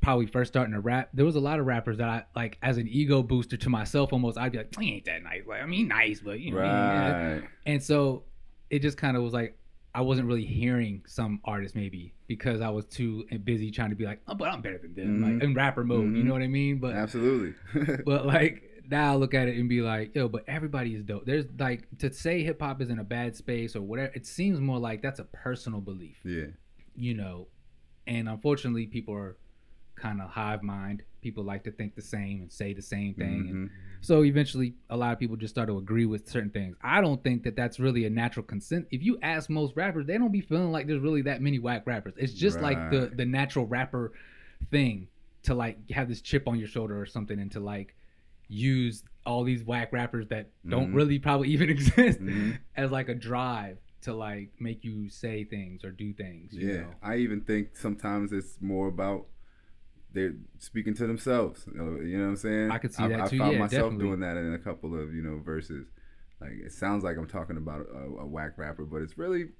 probably 0.00 0.26
first 0.26 0.52
starting 0.52 0.72
to 0.74 0.80
rap, 0.80 1.10
there 1.12 1.24
was 1.26 1.36
a 1.36 1.40
lot 1.40 1.58
of 1.60 1.66
rappers 1.66 1.98
that 1.98 2.08
I 2.08 2.24
like 2.34 2.58
as 2.62 2.78
an 2.78 2.88
ego 2.88 3.22
booster 3.22 3.56
to 3.56 3.68
myself 3.68 4.12
almost. 4.12 4.38
I'd 4.38 4.52
be 4.52 4.58
like, 4.58 4.74
he 4.78 4.94
ain't 4.94 5.04
that 5.06 5.22
nice. 5.22 5.42
Like, 5.46 5.62
I 5.62 5.66
mean, 5.66 5.88
nice, 5.88 6.20
but 6.20 6.40
you 6.40 6.52
know, 6.52 6.58
Right. 6.58 7.42
and 7.66 7.82
so 7.82 8.24
it 8.70 8.80
just 8.82 8.96
kind 8.96 9.16
of 9.16 9.22
was 9.22 9.32
like 9.32 9.56
I 9.92 10.02
wasn't 10.02 10.28
really 10.28 10.44
hearing 10.44 11.02
some 11.08 11.40
artists 11.44 11.74
maybe 11.74 12.14
because 12.28 12.60
I 12.60 12.68
was 12.70 12.84
too 12.84 13.24
busy 13.42 13.72
trying 13.72 13.90
to 13.90 13.96
be 13.96 14.04
like, 14.04 14.20
oh, 14.28 14.34
but 14.34 14.46
I'm 14.48 14.60
better 14.62 14.78
than 14.78 14.94
them, 14.94 15.20
like 15.22 15.32
Mhm. 15.32 15.42
in 15.42 15.54
rapper 15.54 15.82
mode. 15.82 16.14
You 16.14 16.22
Mhm. 16.22 16.26
know 16.26 16.32
what 16.32 16.42
I 16.42 16.46
mean? 16.46 16.78
But 16.78 16.94
Absolutely. 16.94 17.54
but 18.06 18.24
like 18.24 18.62
now 18.88 19.12
I 19.12 19.16
look 19.16 19.34
at 19.34 19.48
it 19.48 19.56
and 19.58 19.68
be 19.68 19.80
like, 19.82 20.14
yo, 20.14 20.28
but 20.28 20.44
everybody 20.46 20.94
is 20.94 21.02
dope. 21.02 21.26
There's 21.26 21.46
like 21.58 21.88
to 21.98 22.12
say 22.12 22.44
hip 22.44 22.62
hop 22.62 22.80
is 22.80 22.88
in 22.90 23.00
a 23.00 23.04
bad 23.04 23.34
space 23.34 23.74
or 23.74 23.82
whatever. 23.82 24.12
It 24.14 24.26
seems 24.26 24.60
more 24.60 24.78
like 24.78 25.02
that's 25.02 25.18
a 25.18 25.24
personal 25.24 25.80
belief, 25.80 26.18
yeah. 26.24 26.46
you 26.94 27.14
know. 27.14 27.48
And 28.06 28.28
unfortunately, 28.28 28.86
people 28.86 29.14
are 29.14 29.36
kind 29.94 30.20
of 30.20 30.30
hive 30.30 30.62
mind. 30.62 31.02
People 31.20 31.44
like 31.44 31.64
to 31.64 31.70
think 31.70 31.94
the 31.94 32.02
same 32.02 32.40
and 32.42 32.50
say 32.50 32.72
the 32.72 32.82
same 32.82 33.14
thing. 33.14 33.48
And 33.48 33.68
Mhm. 33.68 33.70
so 34.00 34.24
eventually, 34.24 34.74
a 34.88 34.96
lot 34.96 35.12
of 35.12 35.18
people 35.18 35.36
just 35.36 35.54
start 35.54 35.68
to 35.68 35.76
agree 35.76 36.06
with 36.06 36.28
certain 36.28 36.50
things. 36.50 36.76
I 36.82 37.00
don't 37.02 37.22
think 37.22 37.42
that 37.42 37.54
that's 37.56 37.78
really 37.78 38.06
a 38.06 38.10
natural 38.10 38.44
consent. 38.44 38.86
If 38.90 39.02
you 39.02 39.18
ask 39.22 39.50
most 39.50 39.76
rappers, 39.76 40.06
they 40.06 40.16
don't 40.16 40.32
be 40.32 40.40
feeling 40.40 40.72
like 40.72 40.86
there's 40.86 41.02
really 41.02 41.22
that 41.22 41.42
many 41.42 41.58
whack 41.58 41.86
rappers. 41.86 42.14
It's 42.16 42.32
just 42.32 42.60
like 42.60 42.90
the 42.90 43.12
the 43.14 43.26
natural 43.26 43.66
rapper 43.66 44.12
thing 44.70 45.08
to 45.42 45.54
like 45.54 45.90
have 45.90 46.08
this 46.08 46.20
chip 46.22 46.48
on 46.48 46.58
your 46.58 46.68
shoulder 46.68 46.98
or 46.98 47.06
something, 47.06 47.38
and 47.38 47.52
to 47.52 47.60
like 47.60 47.94
use 48.48 49.04
all 49.26 49.44
these 49.44 49.62
whack 49.62 49.92
rappers 49.92 50.26
that 50.28 50.48
don't 50.66 50.90
Mhm. 50.90 50.94
really 50.94 51.18
probably 51.18 51.48
even 51.56 51.68
exist 51.68 52.20
Mhm. 52.20 52.58
as 52.76 52.90
like 52.90 53.08
a 53.10 53.14
drive 53.14 53.76
to 54.02 54.14
like 54.14 54.50
make 54.58 54.84
you 54.84 55.08
say 55.10 55.44
things 55.44 55.84
or 55.84 55.90
do 55.90 56.12
things. 56.12 56.52
You 56.54 56.68
Yeah. 56.68 56.80
know? 56.82 56.94
I 57.02 57.16
even 57.16 57.40
think 57.42 57.76
sometimes 57.76 58.32
it's 58.32 58.58
more 58.60 58.88
about 58.88 59.26
they're 60.12 60.34
speaking 60.58 60.94
to 60.94 61.06
themselves. 61.06 61.66
You 61.72 61.74
know, 61.78 62.00
you 62.00 62.16
know 62.18 62.24
what 62.24 62.30
I'm 62.30 62.36
saying? 62.36 62.70
I 62.70 62.78
could 62.78 62.92
see 62.94 63.04
I, 63.04 63.08
that 63.08 63.20
I 63.20 63.28
too. 63.28 63.38
found 63.38 63.52
Yeah, 63.52 63.58
myself 63.60 63.84
definitely. 63.92 64.06
doing 64.06 64.20
that 64.20 64.36
in 64.36 64.54
a 64.54 64.58
couple 64.58 65.00
of 65.00 65.14
you 65.14 65.22
know 65.22 65.38
verses. 65.38 65.86
Like 66.40 66.52
it 66.52 66.72
sounds 66.72 67.04
like 67.04 67.16
I'm 67.18 67.28
talking 67.28 67.56
about 67.58 67.86
a, 67.94 67.98
a 68.22 68.26
whack 68.26 68.52
rapper, 68.56 68.84
but 68.84 69.02
it's 69.02 69.18
really, 69.18 69.50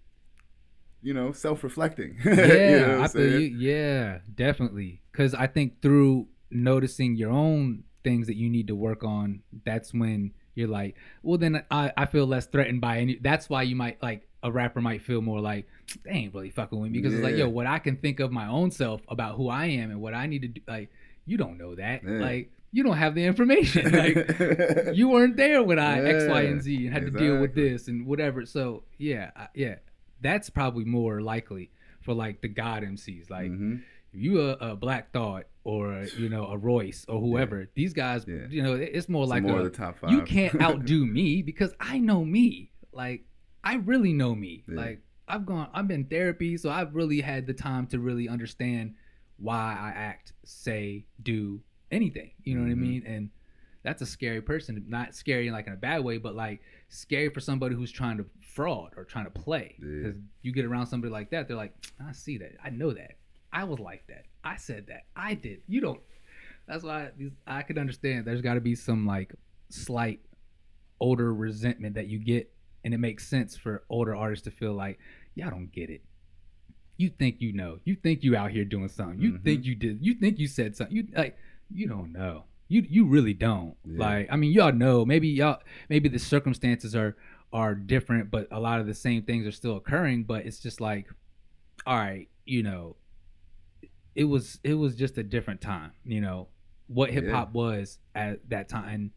you 1.03 1.15
know, 1.15 1.33
self-reflecting. 1.33 2.17
yeah, 2.25 2.33
you 2.71 2.81
know 2.81 3.01
I'm 3.03 3.11
feel 3.11 3.41
you. 3.41 3.57
Yeah, 3.59 4.19
definitely. 4.35 5.03
Because 5.13 5.35
I 5.35 5.47
think 5.47 5.83
through 5.83 6.29
noticing 6.51 7.17
your 7.17 7.31
own 7.31 7.85
things 8.03 8.27
that 8.29 8.37
you 8.37 8.49
need 8.49 8.67
to 8.69 8.75
work 8.75 9.05
on, 9.05 9.43
that's 9.65 9.93
when 9.93 10.33
you're 10.55 10.69
like, 10.69 10.97
well, 11.23 11.39
then 11.39 11.63
I, 11.71 11.93
I 11.97 12.07
feel 12.07 12.27
less 12.27 12.47
threatened 12.47 12.81
by 12.81 12.99
any. 12.99 13.19
That's 13.21 13.49
why 13.49 13.63
you 13.63 13.77
might 13.77 14.03
like 14.03 14.27
a 14.43 14.51
rapper 14.51 14.81
might 14.81 15.03
feel 15.03 15.21
more 15.21 15.41
like 15.41 15.67
they 16.05 16.11
ain't 16.13 16.35
really 16.35 16.51
fucking 16.51 16.79
with 16.81 16.91
me 16.91 16.99
because 17.01 17.15
it's 17.15 17.23
like, 17.23 17.37
yo, 17.37 17.49
what 17.49 17.67
I 17.67 17.79
can 17.79 17.97
think 17.97 18.21
of 18.21 18.31
my 18.33 18.49
own 18.49 18.71
self 18.71 19.03
about 19.09 19.37
who 19.37 19.49
I 19.49 19.67
am 19.67 19.91
and 19.91 20.01
what 20.01 20.15
I 20.15 20.27
need 20.27 20.43
to 20.43 20.49
do. 20.49 20.61
Like, 20.67 20.91
you 21.27 21.37
don't 21.37 21.59
know 21.59 21.75
that. 21.75 22.03
Yeah. 22.03 22.11
Like, 22.21 22.51
you 22.73 22.83
don't 22.83 22.97
have 22.97 23.15
the 23.15 23.25
information. 23.25 23.91
like, 23.93 24.95
you 24.97 25.09
weren't 25.09 25.37
there 25.37 25.63
when 25.63 25.79
I 25.79 26.03
X, 26.05 26.25
Y, 26.29 26.43
and 26.43 26.63
Z 26.63 26.87
and 26.87 26.95
had 26.95 27.05
to 27.05 27.11
deal 27.11 27.39
with 27.41 27.55
this 27.55 27.89
and 27.89 28.07
whatever. 28.07 28.47
So 28.47 28.85
yeah, 28.99 29.31
I- 29.37 29.49
yeah, 29.55 29.77
that's 30.21 30.49
probably 30.51 30.85
more 30.85 31.21
likely 31.21 31.71
for 32.01 32.15
like 32.15 32.41
the 32.41 32.49
God 32.49 32.83
MCs. 32.83 33.29
Like 33.29 33.51
Mhm. 33.51 33.83
if 34.13 34.21
you 34.23 34.41
a, 34.41 34.53
a 34.55 34.77
Black 34.77 35.13
Thought 35.13 35.47
or 35.65 36.07
you 36.17 36.29
know 36.29 36.47
a 36.47 36.57
Royce 36.57 37.05
or 37.09 37.21
whoever, 37.21 37.69
these 37.75 37.93
guys, 37.93 38.25
Yeah. 38.27 38.47
you 38.49 38.63
know, 38.63 38.75
it's 38.75 39.09
more 39.09 39.25
Some 39.25 39.31
like 39.31 39.43
more 39.43 39.61
a, 39.61 39.65
the 39.65 39.71
top 39.71 39.99
five. 39.99 40.11
you 40.13 40.23
can't 40.23 40.61
outdo 40.63 41.05
me 41.19 41.43
because 41.43 41.75
I 41.81 41.99
know 41.99 42.25
me. 42.25 42.71
Like 42.93 43.25
I 43.63 43.75
really 43.77 44.13
know 44.13 44.35
me. 44.35 44.65
Yeah. 44.69 44.77
Like 44.77 45.01
I've 45.29 45.47
gone, 45.47 45.69
I've 45.73 45.87
been 45.89 46.05
therapy, 46.05 46.57
so 46.57 46.71
I've 46.71 46.95
really 46.95 47.21
had 47.21 47.47
the 47.47 47.55
time 47.55 47.87
to 47.89 47.99
really 47.99 48.29
understand 48.29 48.95
why 49.37 49.77
I 49.81 49.91
act, 49.97 50.33
say, 50.45 51.07
do 51.23 51.61
anything. 51.91 52.33
You 52.43 52.57
know 52.57 52.63
what 52.63 52.71
I 52.71 52.75
Mhm. 52.75 52.79
mean? 52.79 53.07
And 53.07 53.31
that's 53.83 54.03
a 54.03 54.07
scary 54.07 54.43
person. 54.43 54.85
Not 54.89 55.15
scary 55.15 55.51
like 55.51 55.67
in 55.67 55.73
a 55.73 55.77
bad 55.77 56.05
way, 56.05 56.19
but 56.19 56.35
like 56.35 56.61
scary 56.89 57.29
for 57.31 57.41
somebody 57.41 57.75
who's 57.75 57.91
trying 57.93 58.17
to 58.19 58.27
fraud 58.41 58.93
or 58.97 59.05
trying 59.05 59.25
to 59.27 59.31
play. 59.31 59.77
Yeah. 59.81 59.87
Because 60.03 60.17
you 60.43 60.53
get 60.53 60.65
around 60.65 60.87
somebody 60.87 61.13
like 61.13 61.31
that, 61.31 61.49
they're 61.49 61.57
like, 61.57 61.75
I 62.05 62.13
see 62.13 62.39
that. 62.39 62.53
I 62.63 62.71
know 62.71 62.93
that. 62.93 63.13
I 63.53 63.65
was 63.65 63.79
like 63.79 64.07
that. 64.09 64.27
I 64.45 64.57
said 64.57 64.87
that. 64.89 65.07
I 65.17 65.35
did. 65.35 65.63
You 65.69 65.81
don't. 65.81 66.01
That's 66.67 66.85
why 66.85 67.11
these, 67.17 67.33
I 67.47 67.63
could 67.63 67.79
understand. 67.79 68.25
There's 68.27 68.43
got 68.43 68.55
to 68.55 68.61
be 68.61 68.75
some 68.75 69.07
like 69.07 69.35
slight 69.71 70.21
older 71.01 71.33
resentment 71.33 71.95
that 71.95 72.09
you 72.09 72.19
get, 72.19 72.53
and 72.85 72.95
it 72.95 72.99
makes 72.99 73.27
sense 73.29 73.57
for 73.57 73.85
older 73.89 74.15
artists 74.15 74.45
to 74.45 74.51
feel 74.51 74.73
like, 74.75 74.99
y'all 75.35 75.51
don't 75.51 75.71
get 75.73 75.91
it. 75.91 76.03
You 76.97 77.09
think 77.09 77.41
you 77.41 77.53
know. 77.53 77.79
You 77.85 77.95
think 77.95 78.23
you 78.23 78.37
out 78.37 78.51
here 78.51 78.65
doing 78.65 78.89
something. 78.89 79.21
You 79.21 79.33
Mhm. 79.33 79.43
think 79.45 79.65
you 79.65 79.75
did. 79.75 80.05
You 80.05 80.15
think 80.15 80.39
you 80.39 80.47
said 80.47 80.77
something. 80.77 80.95
You 80.97 81.09
like. 81.17 81.37
You 81.73 81.87
don't 81.87 82.13
know. 82.13 82.45
You 82.69 82.85
you 82.89 83.07
really 83.07 83.33
don't. 83.33 83.75
Yeah. 83.85 83.99
Like 83.99 84.29
I 84.31 84.37
mean, 84.37 84.53
y'all 84.53 84.73
know. 84.73 85.05
Maybe 85.07 85.29
y'all. 85.29 85.63
Maybe 85.89 86.09
the 86.09 86.19
circumstances 86.19 86.95
are 86.95 87.17
are 87.53 87.75
different, 87.75 88.31
but 88.31 88.47
a 88.51 88.61
lot 88.61 88.81
of 88.81 88.87
the 88.87 88.95
same 88.95 89.23
things 89.23 89.47
are 89.47 89.51
still 89.53 89.77
occurring. 89.77 90.25
But 90.25 90.45
it's 90.47 90.61
just 90.61 90.81
like, 90.81 91.09
all 91.87 91.97
right, 91.97 92.29
you 92.45 92.63
know, 92.63 92.97
it 94.15 94.25
was 94.25 94.61
it 94.63 94.75
was 94.75 94.95
just 94.97 95.17
a 95.17 95.23
different 95.23 95.61
time. 95.61 95.93
You 96.05 96.21
know 96.21 96.49
what 96.87 97.11
hip 97.11 97.29
hop 97.31 97.55
was 97.55 97.99
at 98.15 98.47
that 98.51 98.69
time. 98.69 99.13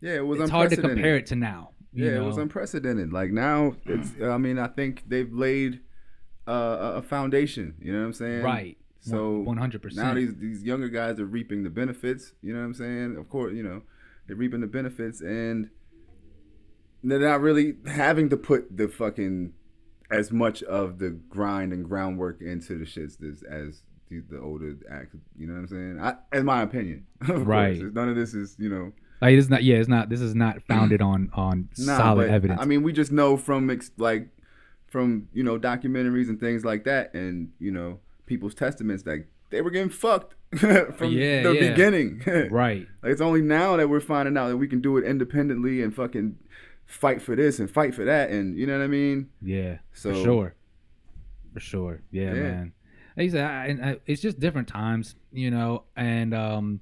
Yeah, 0.00 0.14
it 0.14 0.26
was 0.26 0.40
It's 0.40 0.50
hard 0.50 0.70
to 0.70 0.76
compare 0.76 1.16
it 1.16 1.26
to 1.26 1.36
now. 1.36 1.72
Yeah, 1.92 2.12
know? 2.12 2.22
it 2.22 2.26
was 2.26 2.36
unprecedented. 2.36 3.12
Like 3.12 3.30
now, 3.30 3.76
it's. 3.86 4.12
I 4.22 4.38
mean, 4.38 4.58
I 4.58 4.68
think 4.68 5.04
they've 5.08 5.32
laid 5.32 5.80
uh, 6.46 6.92
a 6.96 7.02
foundation. 7.02 7.74
You 7.80 7.92
know 7.92 8.00
what 8.00 8.06
I'm 8.06 8.12
saying? 8.12 8.42
right. 8.42 8.76
So 9.02 9.38
one 9.38 9.56
hundred 9.56 9.82
now 9.82 10.12
percent. 10.12 10.16
these 10.16 10.34
these 10.36 10.62
younger 10.62 10.88
guys 10.88 11.18
are 11.18 11.26
reaping 11.26 11.62
the 11.62 11.70
benefits. 11.70 12.34
You 12.42 12.52
know 12.52 12.60
what 12.60 12.66
I'm 12.66 12.74
saying? 12.74 13.16
Of 13.16 13.30
course, 13.30 13.54
you 13.54 13.62
know 13.62 13.82
they're 14.26 14.36
reaping 14.36 14.60
the 14.60 14.66
benefits, 14.66 15.22
and 15.22 15.70
they're 17.02 17.18
not 17.18 17.40
really 17.40 17.76
having 17.86 18.28
to 18.28 18.36
put 18.36 18.76
the 18.76 18.88
fucking 18.88 19.54
as 20.10 20.30
much 20.30 20.62
of 20.64 20.98
the 20.98 21.10
grind 21.10 21.72
and 21.72 21.88
groundwork 21.88 22.42
into 22.42 22.78
the 22.78 22.84
shits 22.84 23.22
as, 23.22 23.42
as 23.44 23.82
the, 24.08 24.20
the 24.28 24.40
older 24.40 24.76
act. 24.90 25.14
You 25.36 25.46
know 25.46 25.54
what 25.54 25.60
I'm 25.60 25.68
saying? 25.68 25.98
I, 26.00 26.36
in 26.36 26.44
my 26.44 26.62
opinion, 26.62 27.06
of 27.22 27.26
course. 27.26 27.40
Right. 27.40 27.80
None 27.80 28.08
of 28.10 28.16
this 28.16 28.34
is 28.34 28.56
you 28.58 28.68
know 28.68 28.92
Like 29.20 29.34
it's 29.34 29.48
not. 29.48 29.62
Yeah, 29.62 29.76
it's 29.76 29.88
not. 29.88 30.08
This 30.08 30.20
is 30.20 30.34
not 30.34 30.62
founded 30.68 31.00
on 31.02 31.30
on 31.34 31.68
Nah, 31.78 31.96
solid 31.96 32.26
but, 32.28 32.34
evidence. 32.34 32.60
I 32.60 32.64
mean, 32.64 32.82
we 32.82 32.92
just 32.92 33.12
know 33.12 33.36
from 33.36 33.70
ex- 33.70 33.90
like 33.98 34.28
from 34.86 35.28
you 35.32 35.42
know 35.44 35.58
documentaries 35.58 36.28
and 36.28 36.40
things 36.40 36.64
like 36.64 36.84
that, 36.84 37.12
and 37.14 37.52
you 37.58 37.70
know 37.70 38.00
people's 38.26 38.54
testaments 38.54 39.02
that 39.04 39.24
they 39.50 39.60
were 39.60 39.70
getting 39.70 39.90
fucked 39.90 40.34
from 40.56 41.12
Yeah, 41.12 41.42
the 41.42 41.54
yeah. 41.54 41.70
beginning. 41.70 42.22
right. 42.50 42.86
Like, 43.02 43.12
it's 43.12 43.20
only 43.20 43.42
now 43.42 43.76
that 43.76 43.88
we're 43.88 44.00
finding 44.00 44.36
out 44.36 44.48
that 44.48 44.56
we 44.56 44.68
can 44.68 44.80
do 44.80 44.96
it 44.96 45.04
independently 45.04 45.82
and 45.82 45.94
fucking 45.94 46.36
fight 46.86 47.20
for 47.20 47.34
this 47.36 47.58
and 47.58 47.70
fight 47.70 47.94
for 47.94 48.04
that, 48.04 48.30
and 48.30 48.56
you 48.56 48.66
know 48.66 48.78
what 48.78 48.84
I 48.84 48.88
mean. 48.88 49.28
Yeah. 49.42 49.78
So 49.92 50.14
for 50.14 50.22
sure. 50.22 50.54
For 51.52 51.60
sure. 51.60 52.02
Yeah, 52.10 52.34
Yeah. 52.34 52.42
man. 52.42 52.72
Like 53.16 53.24
you 53.24 53.30
said, 53.32 53.44
I, 53.44 53.90
I, 53.90 53.96
it's 54.06 54.22
just 54.22 54.38
different 54.38 54.68
times, 54.68 55.16
you 55.32 55.50
know, 55.50 55.82
and 55.96 56.32
um, 56.32 56.80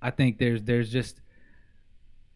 I 0.00 0.10
think 0.10 0.38
there's 0.38 0.62
there's 0.62 0.90
just 0.90 1.20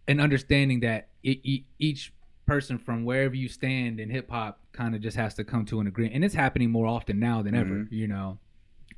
an 0.09 0.21
understanding 0.21 0.81
that 0.81 1.09
e- 1.23 1.41
e- 1.43 1.65
each 1.79 2.13
person 2.47 2.79
from 2.79 3.05
wherever 3.05 3.35
you 3.35 3.49
stand 3.49 3.99
in 3.99 4.11
hip 4.11 4.29
hop 4.31 4.61
kind 4.73 4.95
of 4.95 5.01
just 5.01 5.17
has 5.17 5.35
to 5.35 5.45
come 5.45 5.65
to 5.67 5.81
an 5.81 5.87
agreement, 5.87 6.15
and 6.15 6.25
it's 6.25 6.35
happening 6.35 6.71
more 6.71 6.87
often 6.87 7.19
now 7.19 7.41
than 7.43 7.55
ever. 7.55 7.75
Mhm. 7.75 7.93
You 7.93 8.09
know, 8.09 8.39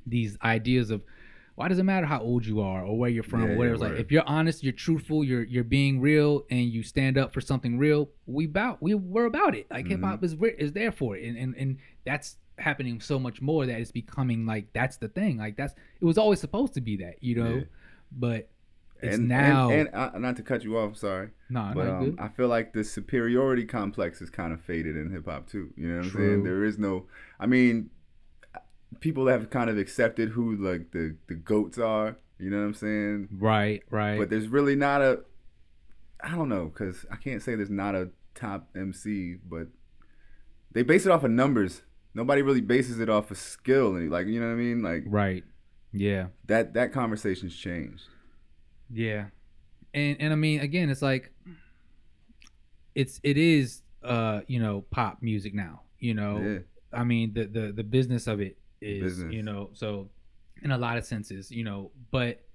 these 0.06 0.36
ideas 0.42 0.90
of 0.90 1.02
why 1.54 1.68
does 1.68 1.78
it 1.78 1.84
matter 1.84 2.04
how 2.06 2.20
old 2.20 2.44
you 2.44 2.60
are 2.60 2.84
or 2.84 2.98
where 2.98 3.08
you're 3.08 3.22
from 3.22 3.42
Yeah, 3.42 3.48
or 3.50 3.56
whatever. 3.56 3.74
It's 3.74 3.82
like 3.82 3.98
if 3.98 4.12
you're 4.12 4.28
honest, 4.28 4.62
you're 4.62 4.72
truthful, 4.74 5.24
you're 5.24 5.44
you're 5.44 5.64
being 5.64 6.00
real, 6.00 6.44
and 6.50 6.64
you 6.66 6.82
stand 6.82 7.16
up 7.16 7.32
for 7.32 7.40
something 7.40 7.78
real. 7.78 8.10
We 8.26 8.44
about 8.46 8.82
we 8.82 8.94
we're 8.94 9.24
about 9.26 9.54
it. 9.54 9.66
Like 9.70 9.86
hip 9.86 9.98
Mm-hmm. 10.00 10.04
hop 10.04 10.24
is 10.24 10.36
is 10.58 10.72
there 10.72 10.92
for 10.92 11.16
it, 11.16 11.24
and, 11.24 11.36
and 11.38 11.54
and 11.56 11.76
that's 12.04 12.36
happening 12.58 13.00
so 13.00 13.18
much 13.18 13.40
more 13.42 13.64
that 13.66 13.78
it's 13.80 13.90
becoming 13.92 14.44
like 14.46 14.72
that's 14.72 14.96
the 14.96 15.08
thing. 15.08 15.36
Like 15.38 15.56
that's 15.56 15.72
it 16.00 16.04
was 16.04 16.18
always 16.18 16.40
supposed 16.40 16.74
to 16.74 16.80
be 16.80 16.96
that, 16.98 17.22
you 17.22 17.36
know, 17.36 17.54
Yeah. 17.56 17.64
but 18.12 18.48
it's 19.02 19.16
and, 19.16 19.28
now. 19.28 19.70
and, 19.70 19.88
and 19.92 19.94
uh, 19.94 20.18
not 20.18 20.36
to 20.36 20.42
cut 20.42 20.64
you 20.64 20.78
off, 20.78 20.96
sorry, 20.96 21.30
no, 21.50 21.70
but 21.74 21.88
um. 21.88 22.16
I 22.18 22.28
feel 22.28 22.48
like 22.48 22.72
the 22.72 22.84
superiority 22.84 23.64
complex 23.64 24.20
is 24.20 24.30
kind 24.30 24.52
of 24.52 24.60
faded 24.60 24.96
in 24.96 25.10
hip 25.10 25.26
hop 25.26 25.48
too. 25.48 25.72
You 25.76 25.88
know 25.88 25.96
what 25.98 26.06
I'm 26.06 26.12
saying? 26.12 26.44
There 26.44 26.64
is 26.64 26.78
no, 26.78 27.06
I 27.38 27.46
mean, 27.46 27.90
people 29.00 29.26
have 29.28 29.50
kind 29.50 29.70
of 29.70 29.78
accepted 29.78 30.30
who 30.30 30.56
like 30.56 30.92
the 30.92 31.16
the 31.28 31.34
goats 31.34 31.78
are. 31.78 32.16
You 32.38 32.50
know 32.50 32.58
what 32.58 32.64
I'm 32.64 32.74
saying? 32.74 33.28
right, 33.32 33.82
right. 33.90 34.18
But 34.18 34.28
there's 34.28 34.48
really 34.48 34.76
not 34.76 35.00
a, 35.00 35.20
I 36.22 36.34
don't 36.34 36.50
know, 36.50 36.68
cause 36.68 37.06
I 37.10 37.16
can't 37.16 37.42
say 37.42 37.54
there's 37.54 37.70
not 37.70 37.94
a 37.94 38.10
top 38.34 38.68
MC, 38.76 39.36
but 39.48 39.68
they 40.72 40.82
base 40.82 41.06
it 41.06 41.12
off 41.12 41.24
of 41.24 41.30
numbers. 41.30 41.82
Nobody 42.12 42.42
really 42.42 42.60
bases 42.60 43.00
it 43.00 43.08
off 43.08 43.30
of 43.30 43.38
skill, 43.38 43.96
and 43.96 44.10
like 44.10 44.26
you 44.26 44.40
know 44.40 44.46
what 44.46 44.52
I 44.52 44.56
mean? 44.56 44.82
Like 44.82 45.04
right. 45.06 45.44
Yeah. 45.92 46.26
that 46.46 46.74
that 46.74 46.92
conversation's 46.92 47.56
changed. 47.56 48.04
Yeah. 48.92 49.26
And 49.94 50.16
and 50.20 50.32
I 50.32 50.36
mean 50.36 50.60
again 50.60 50.90
it's 50.90 51.02
like 51.02 51.32
it's 52.94 53.20
it 53.22 53.36
is 53.36 53.82
uh 54.02 54.40
you 54.46 54.60
know 54.60 54.82
pop 54.90 55.18
music 55.22 55.54
now, 55.54 55.82
you 55.98 56.14
know. 56.14 56.38
Yeah. 56.38 56.58
I 56.98 57.04
mean 57.04 57.32
the 57.34 57.46
the 57.46 57.72
the 57.72 57.84
business 57.84 58.26
of 58.26 58.40
it 58.40 58.58
is 58.80 59.02
Business. 59.02 59.32
you 59.32 59.42
know 59.42 59.70
so 59.72 60.10
in 60.62 60.70
a 60.70 60.78
lot 60.78 60.96
of 60.96 61.04
senses, 61.04 61.50
you 61.50 61.64
know, 61.64 61.90
but 62.10 62.46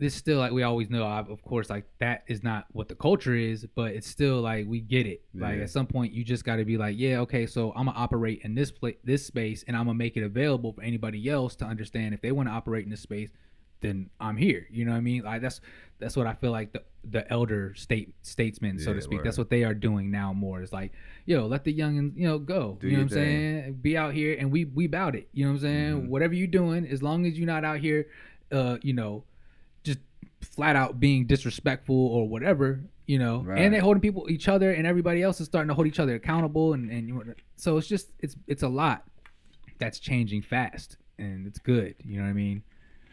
this 0.00 0.14
still 0.14 0.38
like 0.38 0.50
we 0.50 0.62
always 0.62 0.88
know 0.88 1.04
of 1.04 1.28
of 1.28 1.42
course 1.42 1.68
like 1.68 1.84
that 1.98 2.24
is 2.26 2.42
not 2.42 2.64
what 2.72 2.88
the 2.88 2.94
culture 2.94 3.34
is 3.34 3.66
but 3.76 3.92
it's 3.92 4.08
still 4.08 4.40
like 4.40 4.66
we 4.66 4.80
get 4.80 5.06
it 5.06 5.22
like 5.34 5.60
at 5.60 5.68
some 5.68 5.86
point 5.86 6.10
you 6.10 6.24
just 6.24 6.42
got 6.42 6.56
to 6.56 6.64
be 6.64 6.78
like 6.78 6.96
yeah 6.98 7.18
okay 7.18 7.46
so 7.46 7.70
i'm 7.76 7.84
gonna 7.84 7.98
operate 7.98 8.40
in 8.42 8.54
this 8.54 8.70
place 8.70 8.96
this 9.04 9.24
space 9.24 9.62
and 9.68 9.76
i'm 9.76 9.84
gonna 9.84 9.94
make 9.94 10.16
it 10.16 10.22
available 10.22 10.72
for 10.72 10.82
anybody 10.82 11.28
else 11.28 11.54
to 11.54 11.66
understand 11.66 12.14
if 12.14 12.22
they 12.22 12.32
want 12.32 12.48
to 12.48 12.52
operate 12.52 12.82
in 12.82 12.90
this 12.90 13.02
space 13.02 13.30
then 13.80 14.08
i'm 14.20 14.36
here 14.36 14.66
you 14.70 14.84
know 14.84 14.90
what 14.92 14.96
i 14.98 15.00
mean 15.00 15.22
like 15.22 15.40
that's 15.42 15.60
that's 15.98 16.16
what 16.16 16.26
i 16.26 16.34
feel 16.34 16.50
like 16.50 16.72
the 16.72 16.82
the 17.10 17.30
elder 17.32 17.72
state 17.74 18.12
statesmen 18.22 18.78
so 18.78 18.92
to 18.92 19.00
speak 19.00 19.18
word. 19.18 19.26
that's 19.26 19.38
what 19.38 19.48
they 19.50 19.64
are 19.64 19.72
doing 19.74 20.10
now 20.10 20.32
more 20.32 20.60
is 20.62 20.72
like 20.72 20.92
yo 21.24 21.46
let 21.46 21.64
the 21.64 21.72
youngins 21.72 22.14
you 22.16 22.26
know 22.26 22.38
go 22.38 22.76
Do 22.80 22.88
you 22.88 22.92
know 22.96 22.98
what 22.98 23.02
i'm 23.04 23.08
saying 23.08 23.72
be 23.80 23.96
out 23.96 24.12
here 24.12 24.36
and 24.38 24.50
we 24.52 24.66
we 24.66 24.86
bout 24.86 25.14
it 25.16 25.28
you 25.32 25.44
know 25.44 25.50
what 25.52 25.56
i'm 25.56 25.60
saying 25.62 26.02
Mhm. 26.02 26.08
whatever 26.08 26.34
you're 26.34 26.46
doing 26.46 26.86
as 26.86 27.02
long 27.02 27.24
as 27.26 27.38
you're 27.38 27.46
not 27.46 27.64
out 27.64 27.78
here 27.80 28.06
uh 28.52 28.76
you 28.82 28.92
know 28.92 29.24
just 29.82 29.98
flat 30.42 30.76
out 30.76 31.00
being 31.00 31.26
disrespectful 31.26 31.94
or 31.96 32.26
whatever, 32.28 32.80
you 33.06 33.18
know. 33.18 33.42
Right. 33.42 33.60
And 33.60 33.72
they're 33.74 33.80
holding 33.82 34.00
people, 34.00 34.26
each 34.30 34.48
other, 34.48 34.72
and 34.72 34.86
everybody 34.86 35.22
else 35.22 35.38
is 35.40 35.46
starting 35.46 35.68
to 35.68 35.74
hold 35.74 35.86
each 35.86 35.98
other 36.00 36.14
accountable, 36.14 36.72
and 36.74 36.90
and 36.90 37.08
you- 37.08 37.34
so 37.56 37.76
it's 37.78 37.86
just 37.86 38.08
it's 38.20 38.36
it's 38.46 38.62
a 38.62 38.68
lot 38.68 39.04
that's 39.78 39.98
changing 39.98 40.42
fast, 40.42 40.96
and 41.18 41.46
it's 41.46 41.58
good. 41.58 41.94
You 42.04 42.18
know 42.18 42.24
what 42.24 42.30
I 42.30 42.34
mean? 42.34 42.62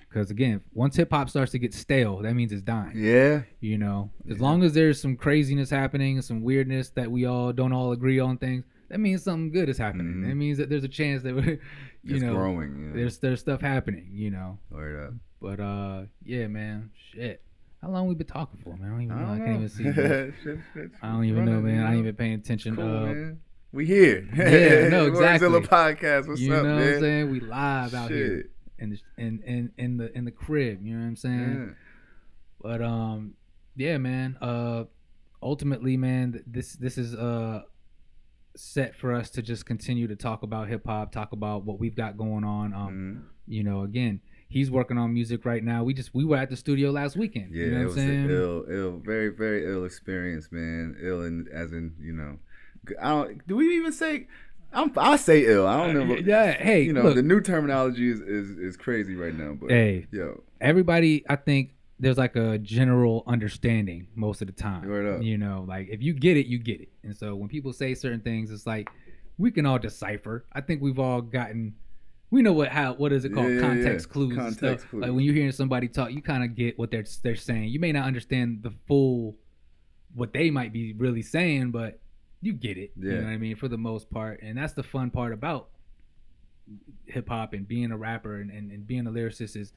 Because 0.09 0.31
again, 0.31 0.61
once 0.73 0.95
hip 0.95 1.11
hop 1.11 1.29
starts 1.29 1.51
to 1.51 1.59
get 1.59 1.73
stale, 1.73 2.19
that 2.19 2.33
means 2.33 2.51
it's 2.51 2.61
dying. 2.61 2.93
Yeah. 2.95 3.41
You 3.59 3.77
know, 3.77 4.09
as 4.29 4.37
Yeah. 4.37 4.43
long 4.43 4.63
as 4.63 4.73
there's 4.73 5.01
some 5.01 5.15
craziness 5.17 5.69
happening, 5.69 6.21
some 6.21 6.41
weirdness 6.41 6.89
that 6.91 7.11
we 7.11 7.25
all 7.25 7.51
don't 7.53 7.73
all 7.73 7.91
agree 7.91 8.19
on 8.19 8.37
things, 8.37 8.63
that 8.89 8.99
means 8.99 9.21
something 9.23 9.51
good 9.51 9.67
is 9.69 9.77
happening. 9.77 10.07
Mhm. 10.07 10.27
That 10.29 10.35
means 10.35 10.57
that 10.59 10.69
there's 10.69 10.85
a 10.85 10.87
chance 10.89 11.23
that 11.23 11.35
we're, 11.35 11.43
you 12.03 12.15
it's 12.15 12.21
know 12.23 12.33
growing. 12.33 12.85
Yeah. 12.87 12.93
there's 12.95 13.17
there's 13.19 13.41
stuff 13.41 13.59
happening. 13.61 14.07
You 14.13 14.31
know. 14.31 14.59
Word 14.71 15.07
up. 15.07 15.13
But 15.41 15.59
uh, 15.59 16.03
yeah, 16.23 16.47
man, 16.47 16.89
shit. 17.11 17.41
How 17.81 17.89
long 17.91 18.07
we 18.07 18.15
been 18.15 18.25
talking 18.25 18.59
for, 18.63 18.75
man? 18.75 18.87
I 18.87 18.91
don't 18.91 19.01
even 19.03 19.17
I 19.17 19.21
know. 19.21 19.27
I, 19.27 19.37
don't 19.37 19.45
can't 19.45 19.49
know. 19.51 19.55
even 19.65 19.69
see. 19.69 19.83
Shit, 20.43 20.59
shit, 20.73 20.91
I 21.03 21.11
don't 21.11 21.25
even 21.25 21.45
know, 21.45 21.61
man. 21.61 21.75
you 21.75 21.81
I 21.83 21.89
ain't 21.91 21.99
even 21.99 22.15
paying 22.15 22.33
attention. 22.33 22.75
Cool, 22.75 22.85
uh, 22.85 23.01
man. 23.05 23.39
We 23.71 23.85
here. 23.85 24.27
Yeah, 24.35 24.87
no, 24.89 25.05
exactly. 25.07 25.47
Werds 25.47 25.51
Illah 25.51 25.61
podcast. 25.67 26.27
What's 26.27 26.41
you 26.41 26.55
up, 26.55 26.63
know 26.63 26.75
man? 26.75 26.85
what 26.85 26.93
I'm 26.95 26.99
saying? 27.01 27.29
We 27.31 27.39
live 27.41 27.93
out 27.93 28.09
here 28.09 28.37
Shit. 28.37 28.51
In 28.79 28.89
the 28.91 28.99
in, 29.17 29.41
in 29.45 29.71
in 29.77 29.97
the 29.97 30.15
in 30.17 30.25
the 30.25 30.31
crib. 30.31 30.79
You 30.83 30.93
know 30.95 31.01
what 31.01 31.07
I'm 31.07 31.15
saying? 31.15 31.65
Yeah. 31.67 31.73
But 32.61 32.81
um, 32.81 33.33
yeah, 33.75 33.97
man. 33.97 34.37
Uh, 34.41 34.85
ultimately, 35.41 35.97
man, 35.97 36.43
this 36.47 36.73
this 36.73 36.97
is 36.97 37.13
uh 37.15 37.61
set 38.55 38.95
for 38.95 39.13
us 39.13 39.29
to 39.29 39.41
just 39.41 39.65
continue 39.65 40.07
to 40.07 40.15
talk 40.15 40.41
about 40.43 40.67
hip 40.67 40.85
hop, 40.85 41.11
talk 41.11 41.31
about 41.31 41.63
what 41.63 41.79
we've 41.79 41.95
got 41.95 42.17
going 42.17 42.43
on. 42.43 42.73
Um, 42.73 42.89
Mhm. 42.89 43.23
you 43.47 43.63
know, 43.63 43.83
again, 43.83 44.19
he's 44.49 44.71
working 44.71 44.97
on 44.97 45.13
music 45.13 45.45
right 45.45 45.63
now. 45.63 45.83
We 45.83 45.93
just 45.93 46.13
we 46.15 46.25
were 46.25 46.37
at 46.37 46.49
the 46.49 46.55
studio 46.57 46.89
last 46.91 47.15
weekend. 47.15 47.53
Yeah, 47.53 47.65
you 47.65 47.71
know 47.71 47.77
it 47.77 47.79
what 47.81 47.87
was 47.89 47.97
I'm 47.97 48.07
saying? 48.09 48.25
an 48.25 48.31
ill, 48.31 48.65
ill, 48.69 48.97
very, 49.05 49.29
very 49.29 49.65
ill 49.71 49.85
experience, 49.85 50.51
man. 50.51 50.95
Ill, 50.99 51.21
and 51.21 51.47
as 51.49 51.71
in, 51.71 51.93
you 52.01 52.13
know, 52.13 52.39
I 52.99 53.09
don't. 53.09 53.47
Do 53.47 53.57
we 53.57 53.75
even 53.77 53.91
say? 53.91 54.27
I'm, 54.73 54.91
I 54.97 55.15
say 55.15 55.45
ill. 55.45 55.65
I 55.65 55.77
don't 55.87 56.07
know. 56.07 56.13
Uh, 56.15 56.17
yeah, 56.23 56.51
hey, 56.51 56.81
you 56.83 56.93
know, 56.93 57.03
look. 57.03 57.15
the 57.15 57.23
new 57.23 57.41
terminology 57.41 58.09
is, 58.09 58.19
is 58.21 58.51
is 58.57 58.77
crazy 58.77 59.15
right 59.15 59.33
now. 59.35 59.53
But 59.53 59.71
Hey. 59.71 60.05
yo, 60.11 60.43
everybody 60.61 61.23
i 61.29 61.35
think 61.35 61.75
there's 61.99 62.17
like 62.17 62.35
a 62.35 62.57
general 62.59 63.23
understanding 63.27 64.07
most 64.15 64.41
of 64.41 64.47
the 64.47 64.53
time 64.53 65.21
you 65.21 65.37
know 65.37 65.65
like 65.67 65.87
if 65.89 66.01
you 66.01 66.13
get 66.13 66.35
it 66.35 66.47
you 66.47 66.57
get 66.57 66.81
it 66.81 66.89
and 67.03 67.15
so 67.15 67.35
when 67.35 67.47
people 67.47 67.71
say 67.71 67.93
certain 67.93 68.19
things 68.21 68.49
it's 68.51 68.65
like 68.65 68.89
we 69.37 69.51
can 69.51 69.65
all 69.67 69.77
decipher 69.79 70.45
i 70.53 70.61
think 70.61 70.81
we've 70.81 70.97
all 70.99 71.21
gotten 71.21 71.73
we 72.31 72.41
know 72.41 72.53
what 72.53 72.69
how 72.69 72.93
what 72.95 73.13
is 73.13 73.23
it 73.23 73.33
called 73.33 73.51
Yeah, 73.53 73.61
context 73.61 74.07
yeah. 74.09 74.13
clues 74.13 74.29
and 74.31 74.39
Context 74.39 74.59
stuff. 74.81 74.89
clues. 74.89 75.01
like 75.03 75.11
when 75.11 75.19
you're 75.23 75.35
hearing 75.35 75.51
somebody 75.51 75.87
talk 75.87 76.11
you 76.11 76.21
kind 76.23 76.43
of 76.43 76.55
get 76.55 76.77
what 76.79 76.89
they're 76.89 77.05
they're 77.23 77.35
saying 77.35 77.65
you 77.65 77.79
may 77.79 77.91
not 77.91 78.05
understand 78.05 78.63
the 78.63 78.71
full 78.87 79.37
what 80.15 80.33
they 80.33 80.49
might 80.49 80.73
be 80.73 80.93
really 80.93 81.21
saying 81.21 81.69
but 81.69 81.99
you 82.41 82.53
get 82.53 82.77
it 82.77 82.91
you 82.97 83.09
know 83.11 83.23
what 83.23 83.29
i 83.29 83.37
mean 83.37 83.55
for 83.55 83.67
the 83.67 83.77
most 83.77 84.09
part. 84.11 84.41
And 84.41 84.57
that's 84.57 84.73
the 84.73 84.83
fun 84.83 85.09
part 85.09 85.33
about 85.33 85.69
hip-hop 87.05 87.53
and 87.53 87.67
being 87.67 87.91
a 87.91 87.97
rapper 87.97 88.35
and, 88.41 88.51
and, 88.51 88.71
and 88.71 88.85
being 88.85 89.07
a 89.07 89.11
lyricist 89.11 89.55
is 89.55 89.71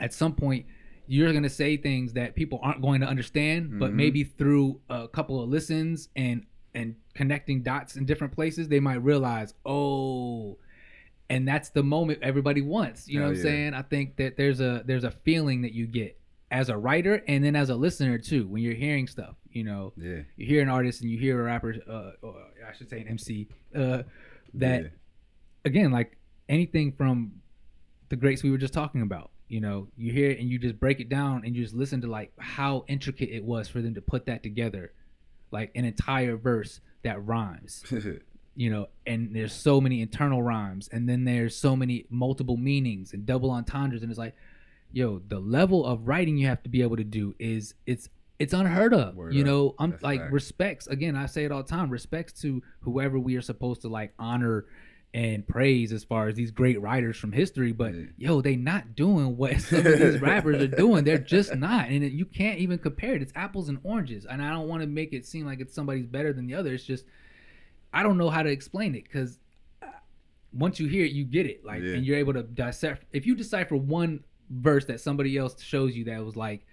at 0.00 0.12
some 0.12 0.34
point 0.34 0.66
you're 1.06 1.30
going 1.32 1.42
to 1.44 1.50
say 1.50 1.76
things 1.76 2.14
that 2.14 2.34
people 2.34 2.58
aren't 2.62 2.82
going 2.82 3.00
to 3.00 3.06
understand 3.06 3.78
but 3.78 3.92
Mhm. 3.92 3.94
maybe 3.94 4.24
through 4.24 4.80
a 4.90 5.06
couple 5.08 5.42
of 5.42 5.48
listens 5.48 6.08
and 6.16 6.44
and 6.74 6.96
connecting 7.14 7.62
dots 7.62 7.94
in 7.94 8.04
different 8.04 8.32
places 8.32 8.68
they 8.68 8.80
might 8.80 9.02
realize 9.02 9.54
oh 9.64 10.58
and 11.30 11.48
that's 11.48 11.70
the 11.70 11.82
moment 11.82 12.18
everybody 12.20 12.60
wants. 12.60 13.08
You 13.08 13.18
know 13.20 13.24
what 13.26 13.30
i'm 13.30 13.36
yeah. 13.36 13.42
saying? 13.42 13.74
I 13.74 13.80
think 13.82 14.16
that 14.16 14.36
there's 14.36 14.60
a 14.60 14.82
there's 14.84 15.04
a 15.04 15.10
feeling 15.10 15.62
that 15.62 15.72
you 15.72 15.86
get 15.86 16.18
as 16.50 16.68
a 16.68 16.76
writer 16.76 17.22
and 17.28 17.42
then 17.44 17.56
as 17.56 17.70
a 17.70 17.76
listener 17.76 18.18
too 18.18 18.46
when 18.48 18.62
you're 18.62 18.74
hearing 18.74 19.06
stuff 19.06 19.36
you 19.54 19.64
know 19.64 19.92
yeah, 19.96 20.20
you 20.36 20.46
hear 20.46 20.60
an 20.60 20.68
artist 20.68 21.00
and 21.00 21.10
you 21.10 21.18
hear 21.18 21.40
a 21.40 21.44
rapper 21.44 21.74
uh, 21.88 22.10
or 22.26 22.34
i 22.68 22.76
should 22.76 22.90
say 22.90 23.00
an 23.00 23.08
mc 23.08 23.48
uh, 23.74 24.02
that 24.54 24.82
yeah. 24.82 24.88
again, 25.64 25.90
like 25.90 26.16
anything 26.48 26.92
from 26.92 27.32
the 28.08 28.16
greats 28.16 28.42
we 28.42 28.50
were 28.50 28.58
just 28.58 28.74
talking 28.74 29.02
about. 29.02 29.30
You 29.48 29.60
know, 29.60 29.88
you 29.96 30.12
hear 30.12 30.30
it 30.30 30.38
and 30.40 30.48
you 30.48 30.58
just 30.58 30.80
break 30.80 31.00
it 31.00 31.08
down 31.08 31.42
and 31.44 31.54
you 31.54 31.62
just 31.62 31.74
listen 31.74 32.00
to 32.00 32.06
like 32.06 32.32
how 32.38 32.84
intricate 32.88 33.28
it 33.28 33.44
was 33.44 33.68
for 33.68 33.82
them 33.82 33.94
to 33.94 34.00
put 34.00 34.26
that 34.26 34.42
together, 34.42 34.92
like 35.50 35.70
an 35.74 35.84
entire 35.84 36.36
verse 36.36 36.80
that 37.02 37.24
rhymes. 37.24 37.84
You 38.56 38.70
know, 38.70 38.86
and 39.04 39.34
there's 39.34 39.52
so 39.52 39.80
many 39.80 40.00
internal 40.00 40.40
rhymes, 40.40 40.88
and 40.92 41.08
then 41.08 41.24
there's 41.24 41.56
so 41.56 41.74
many 41.74 42.06
multiple 42.08 42.56
meanings 42.56 43.12
and 43.12 43.26
double 43.26 43.50
entendres, 43.50 44.02
and 44.02 44.12
it's 44.12 44.18
like, 44.18 44.36
yo, 44.92 45.20
the 45.26 45.40
level 45.40 45.84
of 45.84 46.06
writing 46.06 46.38
you 46.38 46.46
have 46.46 46.62
to 46.62 46.68
be 46.68 46.80
able 46.80 46.96
to 46.96 47.02
do 47.02 47.34
is 47.40 47.74
it's 47.84 48.08
it's 48.44 48.52
unheard 48.52 48.94
of. 48.94 49.16
Word 49.16 49.34
you 49.34 49.42
up. 49.42 49.46
know, 49.46 49.74
I'm 49.78 49.90
That's 49.90 50.02
like 50.02 50.20
fact. 50.20 50.32
respects 50.32 50.86
again. 50.86 51.16
I 51.16 51.26
say 51.26 51.44
it 51.44 51.50
all 51.52 51.62
the 51.62 51.68
time. 51.68 51.90
Respects 51.90 52.32
to 52.42 52.62
whoever 52.80 53.18
we 53.18 53.36
are 53.36 53.42
supposed 53.42 53.82
to 53.82 53.88
like 53.88 54.14
honor 54.18 54.66
and 55.12 55.46
praise 55.46 55.92
as 55.92 56.02
far 56.02 56.26
as 56.26 56.34
these 56.34 56.50
great 56.50 56.80
writers 56.80 57.16
from 57.16 57.30
history. 57.32 57.70
But 57.72 57.94
Yeah. 57.94 58.06
yo, 58.18 58.40
they 58.40 58.56
not 58.56 58.96
doing 58.96 59.36
what 59.36 59.60
some 59.60 59.78
of 59.86 59.98
these 59.98 60.20
rappers 60.20 60.60
are 60.62 60.66
doing. 60.66 61.04
They're 61.04 61.18
just 61.18 61.54
not, 61.56 61.88
and 61.88 62.02
it, 62.02 62.12
you 62.12 62.24
can't 62.24 62.58
even 62.58 62.78
compare 62.78 63.14
it. 63.14 63.22
It's 63.22 63.32
apples 63.36 63.68
and 63.68 63.78
oranges. 63.84 64.26
And 64.26 64.42
I 64.42 64.50
don't 64.50 64.66
want 64.68 64.82
to 64.82 64.88
make 64.88 65.12
it 65.12 65.24
seem 65.26 65.46
like 65.46 65.60
it's 65.60 65.74
somebody's 65.74 66.06
better 66.06 66.32
than 66.32 66.46
the 66.46 66.54
other. 66.54 66.72
It's 66.74 66.84
just 66.84 67.04
I 67.92 68.02
don't 68.02 68.18
know 68.18 68.28
how 68.30 68.42
to 68.42 68.50
explain 68.50 68.96
it 68.96 69.04
because 69.04 69.38
uh, 69.80 69.86
once 70.52 70.80
you 70.80 70.88
hear 70.88 71.04
it, 71.04 71.12
you 71.12 71.24
get 71.24 71.46
it. 71.46 71.64
Like, 71.64 71.82
Yeah. 71.82 71.94
and 71.94 72.04
you're 72.04 72.18
able 72.18 72.32
to 72.34 72.42
decipher. 72.42 72.98
If 73.12 73.24
you 73.24 73.36
decipher 73.36 73.76
one 73.76 74.24
verse 74.50 74.84
that 74.86 75.00
somebody 75.00 75.38
else 75.38 75.62
shows 75.62 75.96
you 75.96 76.04
that 76.06 76.24
was 76.24 76.34
like 76.36 76.66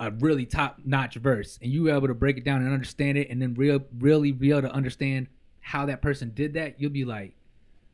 a 0.00 0.10
really 0.10 0.46
top 0.46 0.80
notch 0.84 1.14
verse, 1.16 1.58
and 1.62 1.70
you 1.70 1.84
were 1.84 1.90
able 1.90 2.08
to 2.08 2.14
break 2.14 2.36
it 2.38 2.44
down 2.44 2.62
and 2.62 2.72
understand 2.72 3.16
it, 3.18 3.28
and 3.30 3.40
then 3.40 3.54
real, 3.54 3.80
really 3.98 4.32
be 4.32 4.50
able 4.50 4.62
to 4.62 4.72
understand 4.72 5.28
how 5.60 5.84
that 5.86 6.00
person 6.02 6.32
did 6.34 6.54
that, 6.54 6.80
you'll 6.80 6.90
be 6.90 7.04
like, 7.04 7.34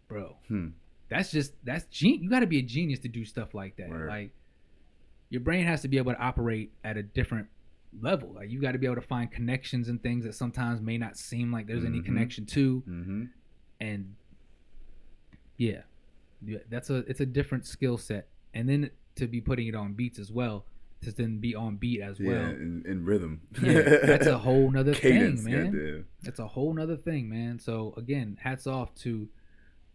bro, 0.08 0.36
Hmm. 0.48 0.68
that's 1.08 1.30
just 1.32 1.52
that's 1.64 1.84
gen- 1.86 2.22
You 2.22 2.30
got 2.30 2.40
to 2.40 2.46
be 2.46 2.58
a 2.60 2.62
genius 2.62 3.00
to 3.00 3.08
do 3.08 3.24
stuff 3.24 3.52
like 3.54 3.76
that. 3.76 3.90
Word. 3.90 4.08
Like, 4.08 4.30
your 5.30 5.40
brain 5.40 5.66
has 5.66 5.82
to 5.82 5.88
be 5.88 5.98
able 5.98 6.12
to 6.12 6.18
operate 6.20 6.70
at 6.84 6.96
a 6.96 7.02
different 7.02 7.48
level. 8.00 8.32
Like, 8.32 8.50
you 8.50 8.60
got 8.60 8.72
to 8.72 8.78
be 8.78 8.86
able 8.86 8.94
to 8.96 9.00
find 9.02 9.28
connections 9.30 9.88
and 9.88 10.00
things 10.00 10.24
that 10.24 10.34
sometimes 10.36 10.80
may 10.80 10.98
not 10.98 11.16
seem 11.16 11.50
like 11.50 11.66
there's 11.66 11.84
any 11.84 11.98
Mhm. 12.00 12.04
connection 12.04 12.46
to 12.46 12.82
Mm-hmm. 12.88 13.24
and 13.80 14.14
yeah, 15.56 15.82
yeah, 16.44 16.58
that's 16.70 16.90
a 16.90 16.96
it's 17.08 17.20
a 17.20 17.26
different 17.26 17.66
skill 17.66 17.96
set, 17.98 18.28
and 18.54 18.68
then 18.68 18.90
to 19.16 19.26
be 19.26 19.40
putting 19.40 19.66
it 19.66 19.74
on 19.74 19.94
beats 19.94 20.18
as 20.18 20.30
well, 20.30 20.66
to 21.02 21.12
then 21.12 21.38
be 21.38 21.54
on 21.54 21.76
beat 21.76 22.00
as 22.00 22.18
Yeah, 22.18 22.30
well. 22.30 22.44
in, 22.50 22.82
in 22.86 23.04
rhythm. 23.04 23.42
Yeah, 23.62 23.82
that's 24.04 24.26
a 24.26 24.38
whole 24.46 24.70
nother 24.70 24.94
Cadence, 24.94 25.42
thing, 25.42 25.52
man. 25.52 25.64
goddamn. 25.72 26.04
That's 26.22 26.38
a 26.38 26.46
whole 26.46 26.72
nother 26.74 26.96
thing, 26.96 27.28
man. 27.28 27.58
So 27.58 27.94
again, 27.96 28.38
hats 28.40 28.66
off 28.66 28.94
to 28.96 29.28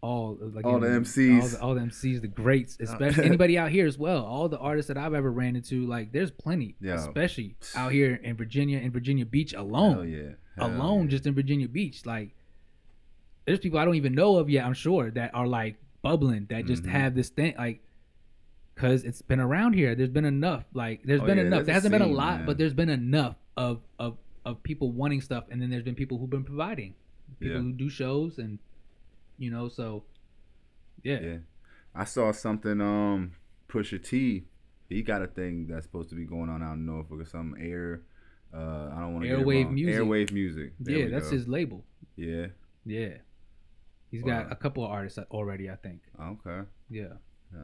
all 0.01 0.37
like 0.41 0.65
All 0.65 0.79
the 0.79 0.87
all 0.93 0.99
MCs. 1.01 1.51
the, 1.51 1.61
all 1.61 1.75
the 1.75 1.81
MCs, 1.81 2.21
the 2.21 2.27
greats, 2.27 2.77
especially 2.79 3.23
anybody 3.31 3.57
out 3.57 3.69
here 3.71 3.85
as 3.85 3.97
well. 3.97 4.23
All 4.25 4.47
the 4.49 4.57
artists 4.57 4.87
that 4.87 4.97
I've 4.97 5.13
ever 5.13 5.31
ran 5.31 5.55
into, 5.55 5.85
like 5.85 6.11
there's 6.11 6.31
plenty, 6.31 6.75
Yo. 6.81 6.95
especially 6.95 7.55
out 7.75 7.91
here 7.91 8.15
in 8.23 8.35
Virginia, 8.37 8.79
in 8.79 8.91
Virginia 8.91 9.25
Beach 9.25 9.53
alone 9.53 9.93
Hell 9.95 10.05
yeah. 10.05 10.29
Hell 10.57 10.67
alone 10.71 11.03
yeah. 11.03 11.09
just 11.11 11.27
in 11.27 11.33
Virginia 11.35 11.67
Beach. 11.67 12.05
Like, 12.05 12.31
there's 13.45 13.59
people 13.59 13.79
I 13.79 13.85
don't 13.85 13.95
even 13.95 14.13
know 14.15 14.37
of 14.37 14.49
yet. 14.49 14.65
I'm 14.65 14.73
sure 14.73 15.11
that 15.11 15.33
are 15.35 15.47
like 15.47 15.75
bubbling 16.01 16.47
that 16.49 16.65
just 16.65 16.83
Mhm. 16.83 16.89
have 16.91 17.15
this 17.15 17.29
thing 17.29 17.53
like, 17.57 17.83
cause 18.81 19.03
it's 19.03 19.21
been 19.21 19.39
around 19.39 19.73
here. 19.73 19.95
There's 19.95 20.09
been 20.09 20.25
enough. 20.25 20.65
Like, 20.73 21.03
there's 21.03 21.21
Oh, 21.21 21.25
been 21.25 21.37
yeah, 21.37 21.45
enough. 21.45 21.65
There 21.65 21.73
hasn't 21.73 21.91
been 21.91 22.01
a 22.01 22.07
lot, 22.07 22.37
man. 22.39 22.45
but 22.45 22.57
there's 22.57 22.73
been 22.73 22.89
enough 22.89 23.35
of 23.57 23.81
of 23.99 24.17
of 24.45 24.61
people 24.63 24.91
wanting 24.91 25.21
stuff, 25.21 25.45
and 25.51 25.61
then 25.61 25.69
there's 25.69 25.83
been 25.83 25.95
people 25.95 26.17
who've 26.17 26.29
been 26.29 26.43
providing, 26.43 26.95
people 27.39 27.55
Yeah. 27.57 27.61
who 27.61 27.73
do 27.73 27.89
shows, 27.89 28.37
and 28.39 28.59
you 29.37 29.51
know, 29.51 29.69
so 29.69 30.03
yeah, 31.03 31.19
Yeah. 31.21 31.37
I 31.95 32.05
saw 32.05 32.31
something. 32.31 32.79
Um, 32.81 33.33
Pusha 33.69 34.03
T. 34.03 34.45
He 34.89 35.01
got 35.03 35.21
a 35.21 35.27
thing 35.27 35.67
that's 35.67 35.85
supposed 35.85 36.09
to 36.09 36.15
be 36.15 36.25
going 36.25 36.49
on 36.49 36.61
out 36.61 36.73
in 36.73 36.85
Norfolk 36.85 37.21
or 37.21 37.25
some 37.25 37.55
air. 37.59 38.01
Uh, 38.53 38.89
I 38.93 38.99
don't 38.99 39.13
want 39.13 39.23
to 39.25 39.29
Heir 39.31 39.45
Wave 39.45 39.69
music. 39.71 39.95
Heir 39.95 40.05
Wave 40.05 40.31
music. 40.33 40.73
There 40.79 40.97
yeah, 40.97 41.07
that's 41.09 41.29
go. 41.29 41.35
his 41.37 41.47
label. 41.47 41.85
Yeah. 42.17 42.47
Yeah, 42.85 43.13
He's 44.09 44.23
got 44.23 44.51
a 44.51 44.55
couple 44.55 44.83
of 44.83 44.91
artists 44.91 45.17
already. 45.29 45.69
I 45.69 45.75
think. 45.75 46.01
Okay. 46.19 46.61
Yeah, 46.89 47.13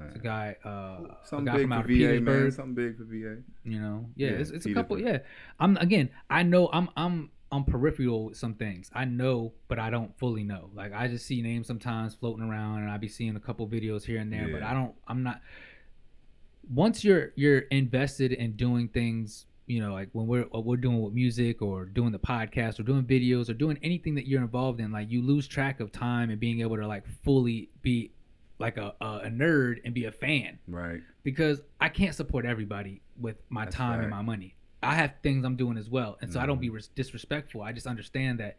It's 0.08 0.16
a 0.16 0.20
guy. 0.20 0.56
Uh, 0.66 0.70
a 0.70 1.18
Something 1.24 1.46
guy 1.46 1.58
big 1.58 1.68
from 1.70 1.82
for 1.82 1.88
VA, 1.88 2.22
man. 2.22 2.52
Something 2.52 2.76
big 2.76 2.98
for 2.98 3.04
VA. 3.04 3.42
You 3.64 3.80
know, 3.80 4.10
yeah, 4.16 4.30
Yeah, 4.30 4.34
it's, 4.36 4.50
it's 4.52 4.66
a 4.66 4.74
couple. 4.74 5.00
Yeah, 5.00 5.20
I'm 5.60 5.78
again. 5.78 6.10
I 6.30 6.44
know 6.44 6.70
I'm 6.72 6.90
I'm 6.98 7.32
I'm 7.52 7.64
peripheral 7.64 8.26
with 8.26 8.38
some 8.38 8.56
things. 8.56 8.92
I 8.94 9.06
know, 9.06 9.54
but 9.68 9.80
I 9.80 9.90
don't 9.90 10.18
fully 10.20 10.44
know. 10.44 10.70
Like 10.74 10.94
I 10.94 11.08
just 11.08 11.26
see 11.26 11.42
names 11.42 11.68
sometimes 11.68 12.16
floating 12.16 12.44
around, 12.44 12.82
and 12.82 12.92
I 12.92 12.98
be 12.98 13.08
seeing 13.08 13.36
a 13.36 13.40
couple 13.40 13.68
videos 13.68 14.04
here 14.04 14.20
and 14.20 14.32
there. 14.32 14.50
But 14.52 14.64
I 14.64 14.74
don't. 14.74 14.94
I'm 15.08 15.24
not. 15.24 15.42
Once 16.70 17.04
you're 17.04 17.32
you're 17.36 17.60
invested 17.60 18.34
in 18.34 18.54
doing 18.54 18.90
things, 18.90 19.46
you 19.68 19.80
know, 19.80 19.94
like 19.94 20.10
when 20.12 20.28
we're 20.28 20.48
we're 20.54 20.76
doing 20.76 21.02
with 21.02 21.14
music 21.14 21.62
or 21.62 21.86
doing 21.86 22.12
the 22.12 22.20
podcast 22.20 22.80
or 22.80 22.84
doing 22.84 23.04
videos 23.04 23.50
or 23.50 23.54
doing 23.54 23.80
anything 23.82 24.16
that 24.16 24.28
you're 24.28 24.42
involved 24.42 24.82
in, 24.82 24.92
like 24.92 25.10
you 25.10 25.22
lose 25.22 25.48
track 25.48 25.80
of 25.80 25.92
time 25.92 26.30
and 26.30 26.40
being 26.40 26.60
able 26.60 26.76
to 26.76 26.86
like 26.88 27.06
fully 27.24 27.70
be 27.82 28.12
like 28.60 28.78
a 28.78 28.94
a, 29.02 29.06
a 29.26 29.30
nerd 29.30 29.78
and 29.86 29.94
be 29.94 30.06
a 30.06 30.12
fan 30.12 30.60
Right. 30.68 31.02
because 31.24 31.62
I 31.80 31.90
can't 31.90 32.16
support 32.16 32.46
everybody 32.46 33.02
with 33.20 33.38
my 33.50 33.66
That's 33.66 33.76
time 33.76 34.00
and 34.02 34.10
my 34.10 34.22
money. 34.22 34.56
I 34.84 34.94
have 34.96 35.14
things 35.24 35.44
I'm 35.46 35.56
doing 35.56 35.78
as 35.78 35.90
well, 35.90 36.18
and 36.22 36.32
so 36.32 36.40
I 36.40 36.46
don't 36.46 36.62
be 36.62 36.70
res- 36.70 36.88
disrespectful. 36.90 37.62
I 37.64 37.72
just 37.72 37.88
understand 37.88 38.40
that 38.40 38.58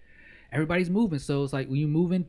everybody's 0.52 0.90
moving, 0.90 1.18
so 1.20 1.44
it's 1.44 1.52
like 1.52 1.68
when 1.68 1.78
you 1.78 1.86
moving, 1.88 2.26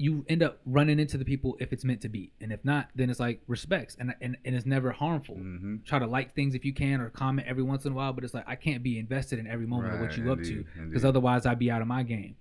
you 0.00 0.24
end 0.28 0.44
up 0.44 0.60
running 0.64 1.00
into 1.00 1.18
the 1.18 1.24
people 1.24 1.56
if 1.58 1.72
it's 1.72 1.84
meant 1.84 2.00
to 2.02 2.08
be, 2.08 2.30
and 2.40 2.52
if 2.52 2.64
not, 2.64 2.88
then 2.94 3.10
it's 3.10 3.18
like 3.18 3.40
respects, 3.48 3.96
and 3.98 4.14
and, 4.20 4.36
and 4.44 4.54
it's 4.54 4.66
never 4.66 4.92
harmful. 4.92 5.34
Mm-hmm. 5.34 5.76
Try 5.84 5.98
to 5.98 6.06
like 6.06 6.34
things 6.36 6.54
if 6.54 6.64
you 6.64 6.72
can 6.72 7.00
or 7.00 7.10
comment 7.10 7.48
every 7.48 7.64
once 7.64 7.84
in 7.84 7.92
a 7.92 7.94
while, 7.96 8.12
but 8.12 8.22
it's 8.22 8.34
like 8.34 8.44
I 8.48 8.54
can't 8.54 8.82
be 8.84 8.98
invested 9.00 9.40
in 9.40 9.48
every 9.48 9.66
moment 9.66 9.94
of 9.94 10.00
what 10.00 10.10
Right, 10.10 10.18
you 10.18 10.32
up 10.32 10.40
to 10.42 10.64
because 10.88 11.04
otherwise 11.04 11.44
I'd 11.46 11.58
be 11.58 11.70
out 11.72 11.82
of 11.82 11.88
my 11.88 12.04
game. 12.04 12.36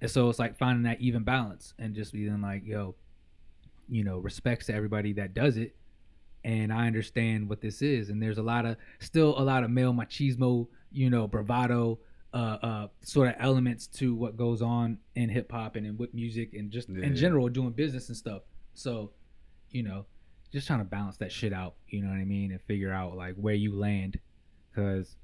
And 0.00 0.08
so 0.10 0.30
it's 0.30 0.38
like 0.38 0.56
finding 0.56 0.84
that 0.84 1.00
even 1.00 1.24
balance 1.24 1.74
and 1.78 1.94
just 1.94 2.12
being 2.12 2.40
like, 2.40 2.64
yo, 2.64 2.94
you 3.90 4.04
know, 4.04 4.18
respects 4.18 4.66
to 4.66 4.74
everybody 4.74 5.12
that 5.14 5.34
does 5.34 5.56
it. 5.56 5.74
And 6.44 6.72
I 6.72 6.86
understand 6.86 7.48
what 7.48 7.60
this 7.60 7.82
is. 7.82 8.08
And 8.08 8.22
there's 8.22 8.38
a 8.38 8.42
lot 8.42 8.64
of 8.64 8.76
still 8.98 9.38
a 9.38 9.42
lot 9.42 9.62
of 9.64 9.70
male 9.70 9.92
machismo, 9.92 10.68
you 10.90 11.10
know, 11.10 11.26
bravado, 11.26 11.98
uh, 12.32 12.36
uh, 12.62 12.88
sort 13.02 13.28
of 13.28 13.34
elements 13.38 13.86
to 13.88 14.14
what 14.14 14.36
goes 14.36 14.62
on 14.62 14.98
in 15.16 15.28
hip 15.28 15.50
hop 15.52 15.76
and 15.76 15.84
in 15.86 15.96
whip 15.98 16.14
music 16.14 16.54
and 16.54 16.70
just 16.70 16.88
Yeah. 16.88 17.04
in 17.04 17.14
general 17.14 17.48
doing 17.48 17.72
business 17.72 18.08
and 18.08 18.16
stuff. 18.16 18.42
So, 18.74 19.10
you 19.70 19.82
know, 19.82 20.06
just 20.52 20.66
trying 20.66 20.78
to 20.78 20.84
balance 20.84 21.16
that 21.18 21.30
shit 21.30 21.52
out. 21.52 21.74
You 21.88 22.02
know 22.02 22.08
what 22.08 22.16
I 22.18 22.24
mean? 22.24 22.52
And 22.52 22.60
figure 22.62 22.92
out 22.92 23.16
like 23.16 23.34
where 23.34 23.54
you 23.54 23.74
land, 23.76 24.18
because 24.70 25.16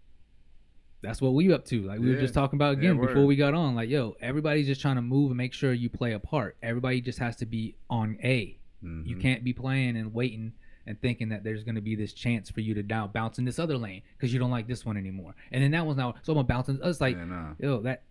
that's 1.06 1.20
what 1.20 1.34
we 1.34 1.52
up 1.52 1.64
to. 1.66 1.82
Like 1.82 2.00
we 2.00 2.10
were 2.10 2.20
just 2.20 2.34
talking 2.34 2.56
about 2.56 2.76
Yeah, 2.76 2.90
again 2.90 3.00
before 3.00 3.24
we 3.26 3.36
got 3.36 3.54
on. 3.54 3.74
Like, 3.74 3.88
yo, 3.88 4.16
everybody's 4.20 4.66
just 4.66 4.80
trying 4.80 4.96
to 4.96 5.02
move 5.02 5.30
and 5.30 5.36
make 5.38 5.52
sure 5.52 5.72
you 5.72 5.88
play 5.88 6.12
a 6.12 6.18
part. 6.18 6.56
Everybody 6.62 7.00
just 7.00 7.18
has 7.18 7.36
to 7.36 7.46
be 7.46 7.76
on 7.88 8.18
A. 8.22 8.58
Mm-hmm. 8.84 9.08
You 9.08 9.16
can't 9.16 9.44
be 9.44 9.52
playing 9.52 9.96
and 9.96 10.12
waiting 10.12 10.52
and 10.86 11.00
thinking 11.00 11.30
that 11.30 11.42
there's 11.42 11.64
going 11.64 11.74
to 11.74 11.80
be 11.80 11.94
this 11.96 12.12
chance 12.12 12.50
for 12.50 12.60
you 12.60 12.74
to 12.74 12.82
now 12.82 13.06
bounce 13.08 13.38
in 13.38 13.44
this 13.44 13.58
other 13.58 13.76
lane 13.76 14.02
because 14.16 14.32
you 14.32 14.38
don't 14.38 14.50
like 14.50 14.68
this 14.68 14.84
one 14.86 14.96
anymore. 14.96 15.34
And 15.50 15.62
then 15.62 15.70
that 15.72 15.84
one's 15.86 15.98
now, 15.98 16.14
so 16.22 16.32
I'm 16.32 16.36
gonna 16.36 16.46
bounce 16.48 16.68
in. 16.68 16.78
It's 16.82 17.00
like, 17.00 17.16
yeah, 17.16 17.24
nah. 17.24 17.48
yo, 17.58 17.80
that 17.82 18.02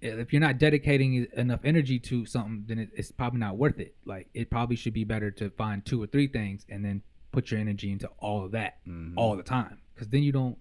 if 0.00 0.32
you're 0.32 0.40
not 0.40 0.58
dedicating 0.58 1.26
enough 1.36 1.60
energy 1.64 1.98
to 1.98 2.24
something, 2.26 2.64
then 2.66 2.78
it, 2.78 2.90
it's 2.94 3.10
probably 3.12 3.40
not 3.40 3.56
worth 3.58 3.78
it. 3.80 3.94
Like, 4.04 4.28
it 4.32 4.48
probably 4.50 4.76
should 4.76 4.94
be 4.94 5.04
better 5.04 5.30
to 5.32 5.50
find 5.50 5.84
two 5.84 6.02
or 6.02 6.06
three 6.06 6.26
things 6.28 6.64
and 6.68 6.84
then 6.84 7.02
put 7.32 7.50
your 7.50 7.60
energy 7.60 7.92
into 7.92 8.08
all 8.18 8.44
of 8.44 8.52
that 8.52 8.78
Mhm. 8.88 9.12
all 9.16 9.36
the 9.36 9.42
time 9.42 9.78
because 9.94 10.08
then 10.08 10.22
you 10.22 10.32
don't 10.32 10.56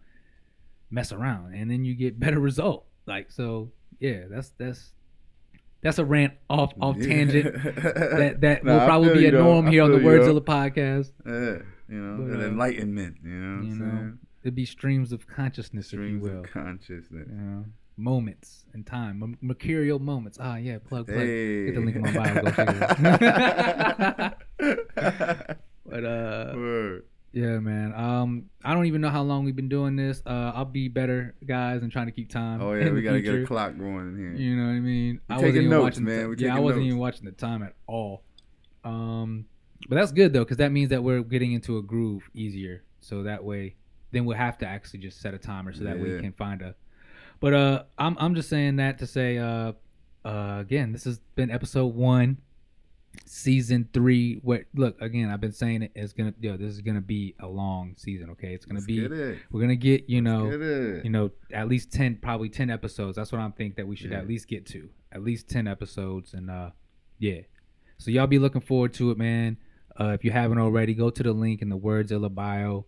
mess 0.91 1.11
around 1.11 1.53
and 1.53 1.69
then 1.69 1.83
you 1.85 1.95
get 1.95 2.19
better 2.19 2.39
result. 2.49 2.85
Like, 3.05 3.31
so 3.31 3.71
yeah, 3.99 4.23
that's 4.29 4.49
that's 4.57 4.91
that's 5.81 5.97
a 5.99 6.05
rant 6.05 6.33
off 6.49 6.73
off 6.81 6.97
tangent 6.99 7.53
that 7.63 8.37
that 8.41 8.63
Nah, 8.63 8.73
will 8.73 8.85
probably 8.85 9.13
be 9.13 9.25
a 9.27 9.31
norm 9.31 9.67
here 9.67 9.83
on 9.83 9.91
the 9.91 9.99
Words 9.99 10.25
though. 10.25 10.35
of 10.35 10.45
the 10.45 10.51
podcast. 10.51 11.11
Yeah, 11.25 11.63
you 11.87 12.01
know, 12.01 12.17
But, 12.27 12.35
an 12.35 12.41
uh, 12.41 12.47
enlightenment. 12.47 13.17
You 13.23 13.29
know 13.29 13.63
you 13.63 13.75
know? 13.75 14.13
It'd 14.43 14.55
be 14.55 14.65
streams 14.65 15.11
of 15.11 15.27
consciousness, 15.27 15.87
Streams 15.87 16.23
if 16.23 16.29
you 16.29 16.35
will. 16.35 16.43
of 16.43 16.51
consciousness. 16.51 17.27
you 17.29 17.35
know, 17.35 17.65
moments 17.97 18.63
in 18.73 18.83
time, 18.85 19.21
m- 19.21 19.37
mercurial 19.41 19.99
moments. 19.99 20.37
Ah, 20.41 20.55
yeah, 20.55 20.77
plug, 20.79 21.07
plug. 21.07 21.17
Hey. 21.19 21.65
Get 21.65 21.75
the 21.75 21.81
link 21.81 21.95
in 21.97 22.01
my 22.03 22.11
bio. 22.13 22.41
Go 22.41 22.51
check 22.51 22.69
it 22.69 22.81
out. 24.59 25.57
but 25.85 26.03
uh, 26.05 26.53
Word. 26.55 27.03
Yeah, 27.31 27.59
man. 27.59 27.93
Um, 27.93 28.45
I 28.63 28.73
don't 28.73 28.85
even 28.87 29.01
know 29.01 29.09
how 29.09 29.21
long 29.21 29.45
we've 29.45 29.55
been 29.55 29.69
doing 29.69 29.95
this. 29.95 30.21
Uh, 30.25 30.51
I'll 30.55 30.65
be 30.65 30.87
better, 30.87 31.35
guys, 31.45 31.81
and 31.83 31.91
trying 31.91 32.07
to 32.07 32.11
keep 32.11 32.29
time. 32.29 32.61
Oh 32.61 32.73
yeah, 32.75 32.89
we 32.91 33.01
gotta 33.01 33.21
get 33.21 33.35
a 33.35 33.45
clock 33.45 33.77
going 33.77 34.09
in 34.09 34.17
here. 34.17 34.33
You 34.33 34.55
know 34.55 34.63
what 34.67 34.73
I 34.73 34.79
mean? 34.79 35.21
We 35.29 35.35
I 35.35 35.37
wasn't 35.37 35.47
taking 35.53 35.61
even 35.65 35.69
notes, 35.69 35.83
watching 35.83 36.05
the 36.05 36.11
man. 36.11 36.29
We 36.29 36.35
yeah, 36.37 36.55
I 36.55 36.59
wasn't 36.59 36.85
even 36.85 36.97
watching 36.97 37.25
the 37.25 37.31
time 37.31 37.63
at 37.63 37.73
all. 37.87 38.23
Um, 38.83 39.45
but 39.87 39.95
that's 39.95 40.11
good 40.11 40.33
though, 40.33 40.43
because 40.43 40.57
that 40.57 40.71
means 40.71 40.89
that 40.89 41.03
we're 41.03 41.21
getting 41.23 41.53
into 41.53 41.77
a 41.77 41.81
groove 41.81 42.29
easier. 42.33 42.83
So 42.99 43.23
that 43.23 43.43
way, 43.43 43.75
then 44.11 44.25
we'll 44.25 44.37
have 44.37 44.57
to 44.59 44.65
actually 44.67 44.99
just 44.99 45.21
set 45.21 45.33
a 45.33 45.37
timer 45.37 45.73
so 45.73 45.83
that 45.85 45.99
we 45.99 46.13
Yeah. 46.13 46.19
can 46.21 46.33
find 46.33 46.61
a. 46.61 46.75
But 47.39 47.53
uh, 47.53 47.83
I'm 47.97 48.17
I'm 48.19 48.35
just 48.35 48.49
saying 48.49 48.77
that 48.77 48.97
to 48.99 49.07
say 49.07 49.37
uh, 49.37 49.73
uh, 50.25 50.57
again, 50.59 50.91
this 50.91 51.05
has 51.05 51.19
been 51.35 51.49
episode 51.49 51.93
one 51.95 52.37
season 53.25 53.87
three. 53.93 54.39
What 54.43 54.63
look 54.75 55.01
again? 55.01 55.29
I've 55.29 55.41
been 55.41 55.51
saying 55.51 55.83
it. 55.83 55.91
It's 55.95 56.13
gonna 56.13 56.33
yo. 56.39 56.57
This 56.57 56.71
is 56.73 56.81
gonna 56.81 57.01
be 57.01 57.35
a 57.39 57.47
long 57.47 57.93
season. 57.97 58.29
Okay, 58.31 58.53
it's 58.53 58.65
gonna 58.65 58.79
Let's 58.79 58.87
be. 58.87 59.07
We're 59.51 59.61
gonna 59.61 59.75
get 59.75 60.09
you 60.09 60.21
know 60.21 60.49
Get 60.49 61.05
you 61.05 61.09
know 61.11 61.31
at 61.53 61.67
least 61.67 61.91
10 61.91 62.17
probably 62.21 62.49
10 62.49 62.69
episodes 62.69 63.15
that's 63.15 63.31
what 63.31 63.41
i'm 63.41 63.51
thinking 63.53 63.73
that 63.77 63.87
we 63.87 63.95
should 63.95 64.11
Yeah. 64.11 64.19
at 64.19 64.27
least 64.27 64.47
get 64.47 64.65
to 64.67 64.87
at 65.11 65.23
least 65.23 65.49
10 65.49 65.67
episodes 65.67 66.33
and 66.33 66.49
uh 66.51 66.69
yeah 67.17 67.39
so 67.97 68.11
y'all 68.11 68.27
be 68.27 68.37
looking 68.37 68.61
forward 68.61 68.93
to 68.95 69.09
it 69.11 69.17
man 69.17 69.57
uh 69.99 70.09
if 70.09 70.23
you 70.23 70.29
haven't 70.31 70.59
already 70.59 70.93
go 70.93 71.09
to 71.09 71.23
the 71.23 71.31
link 71.33 71.61
in 71.63 71.69
the 71.69 71.75
words 71.77 72.11
of 72.11 72.21
the 72.21 72.29
bio 72.29 72.85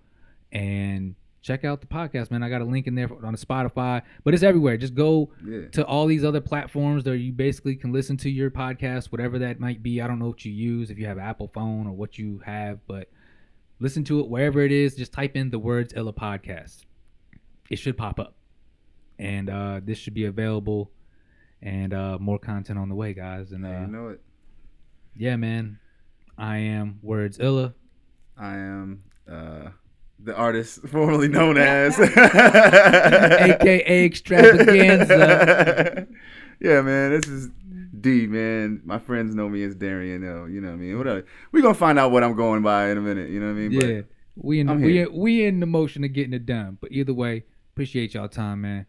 and 0.52 1.16
check 1.42 1.66
out 1.66 1.82
the 1.82 1.88
podcast 1.88 2.30
man 2.30 2.44
i 2.44 2.50
got 2.50 2.62
a 2.62 2.66
link 2.66 2.86
in 2.88 2.96
there 2.96 3.08
for, 3.08 3.26
on 3.26 3.34
the 3.34 3.46
spotify 3.46 4.02
but 4.24 4.34
it's 4.34 4.44
everywhere 4.44 4.78
just 4.78 4.94
go 4.94 5.32
yeah. 5.46 5.68
to 5.70 5.86
all 5.86 6.06
these 6.06 6.24
other 6.24 6.42
platforms 6.42 7.04
that 7.04 7.18
you 7.18 7.32
basically 7.32 7.76
can 7.76 7.92
listen 7.92 8.18
to 8.18 8.30
your 8.30 8.52
podcast, 8.52 9.12
whatever 9.12 9.40
that 9.40 9.60
might 9.60 9.82
be. 9.82 10.02
I 10.02 10.08
don't 10.08 10.20
know 10.20 10.28
what 10.28 10.46
you 10.46 10.52
use, 10.52 10.90
if 10.90 10.98
you 10.98 11.06
have 11.06 11.18
an 11.18 11.24
Apple 11.24 11.50
phone 11.54 11.88
or 11.88 11.94
what 11.94 12.18
you 12.18 12.42
have, 12.46 12.80
but 12.88 13.10
listen 13.80 14.04
to 14.06 14.20
it 14.20 14.28
wherever 14.28 14.62
it 14.62 14.72
is. 14.72 14.96
Just 14.96 15.14
type 15.14 15.36
in 15.36 15.50
the 15.50 15.60
Werds 15.60 15.96
Illah 15.96 16.14
Podcast. 16.14 16.86
It 17.70 17.78
should 17.78 17.98
pop 17.98 18.20
up. 18.20 18.36
And 19.20 19.50
uh, 19.50 19.82
this 19.84 19.98
should 19.98 20.14
be 20.14 20.26
available 20.26 20.92
and 21.62 21.94
uh, 21.94 22.18
more 22.20 22.40
content 22.40 22.80
on 22.80 22.90
the 22.90 22.96
way, 22.96 23.14
guys. 23.14 23.52
And 23.52 23.64
Yeah, 23.64 23.78
uh, 23.78 23.82
you 23.82 23.88
know 23.88 24.08
it. 24.10 24.22
yeah, 25.16 25.36
man, 25.36 25.80
I 26.38 26.58
am 26.58 27.00
Werds 27.06 27.40
Illah. 27.40 27.74
I 28.38 28.56
am 28.56 29.04
uh, 29.32 29.70
the 30.24 30.36
artist 30.36 30.82
formerly 30.88 31.28
known 31.28 31.58
as 31.58 32.00
AKA 32.00 34.06
Extravaganza. 34.06 36.08
yeah, 36.60 36.82
man. 36.82 37.12
This 37.12 37.28
is 37.28 37.50
D, 38.00 38.28
man. 38.28 38.82
My 38.86 39.00
friends 39.00 39.36
know 39.36 39.50
me 39.50 39.64
as 39.64 39.76
Darian 39.76 40.24
L. 40.24 40.50
You 40.50 40.62
know 40.62 40.70
what 40.70 40.76
I 40.76 40.78
mean? 40.78 40.98
Whatever. 40.98 41.26
We're 41.52 41.62
gonna 41.62 41.74
find 41.74 42.00
out 42.00 42.12
what 42.12 42.24
I'm 42.24 42.36
going 42.36 42.62
by 42.62 42.90
in 42.90 42.98
a 42.98 43.02
minute. 43.02 43.30
You 43.30 43.40
know 43.40 43.48
what 43.48 43.54
I 43.54 43.56
mean? 43.56 43.72
Yeah. 43.72 44.02
We 44.36 44.60
in 44.60 44.70
I'm 44.70 44.82
we 44.82 45.06
we 45.08 45.46
in 45.46 45.60
the 45.60 45.66
motion 45.66 46.04
of 46.04 46.14
getting 46.14 46.34
it 46.34 46.46
done. 46.46 46.78
But 46.80 46.92
either 46.92 47.14
way, 47.14 47.44
appreciate 47.74 48.14
y'all 48.14 48.30
time, 48.30 48.62
man. 48.62 48.86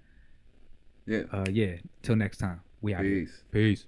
Yeah. 1.06 1.22
Uh 1.32 1.46
yeah. 1.50 1.76
Till 2.02 2.16
next 2.16 2.38
time. 2.38 2.60
We 2.80 2.94
out 2.94 3.04
here. 3.04 3.20
Peace. 3.20 3.42
Peace. 3.50 3.86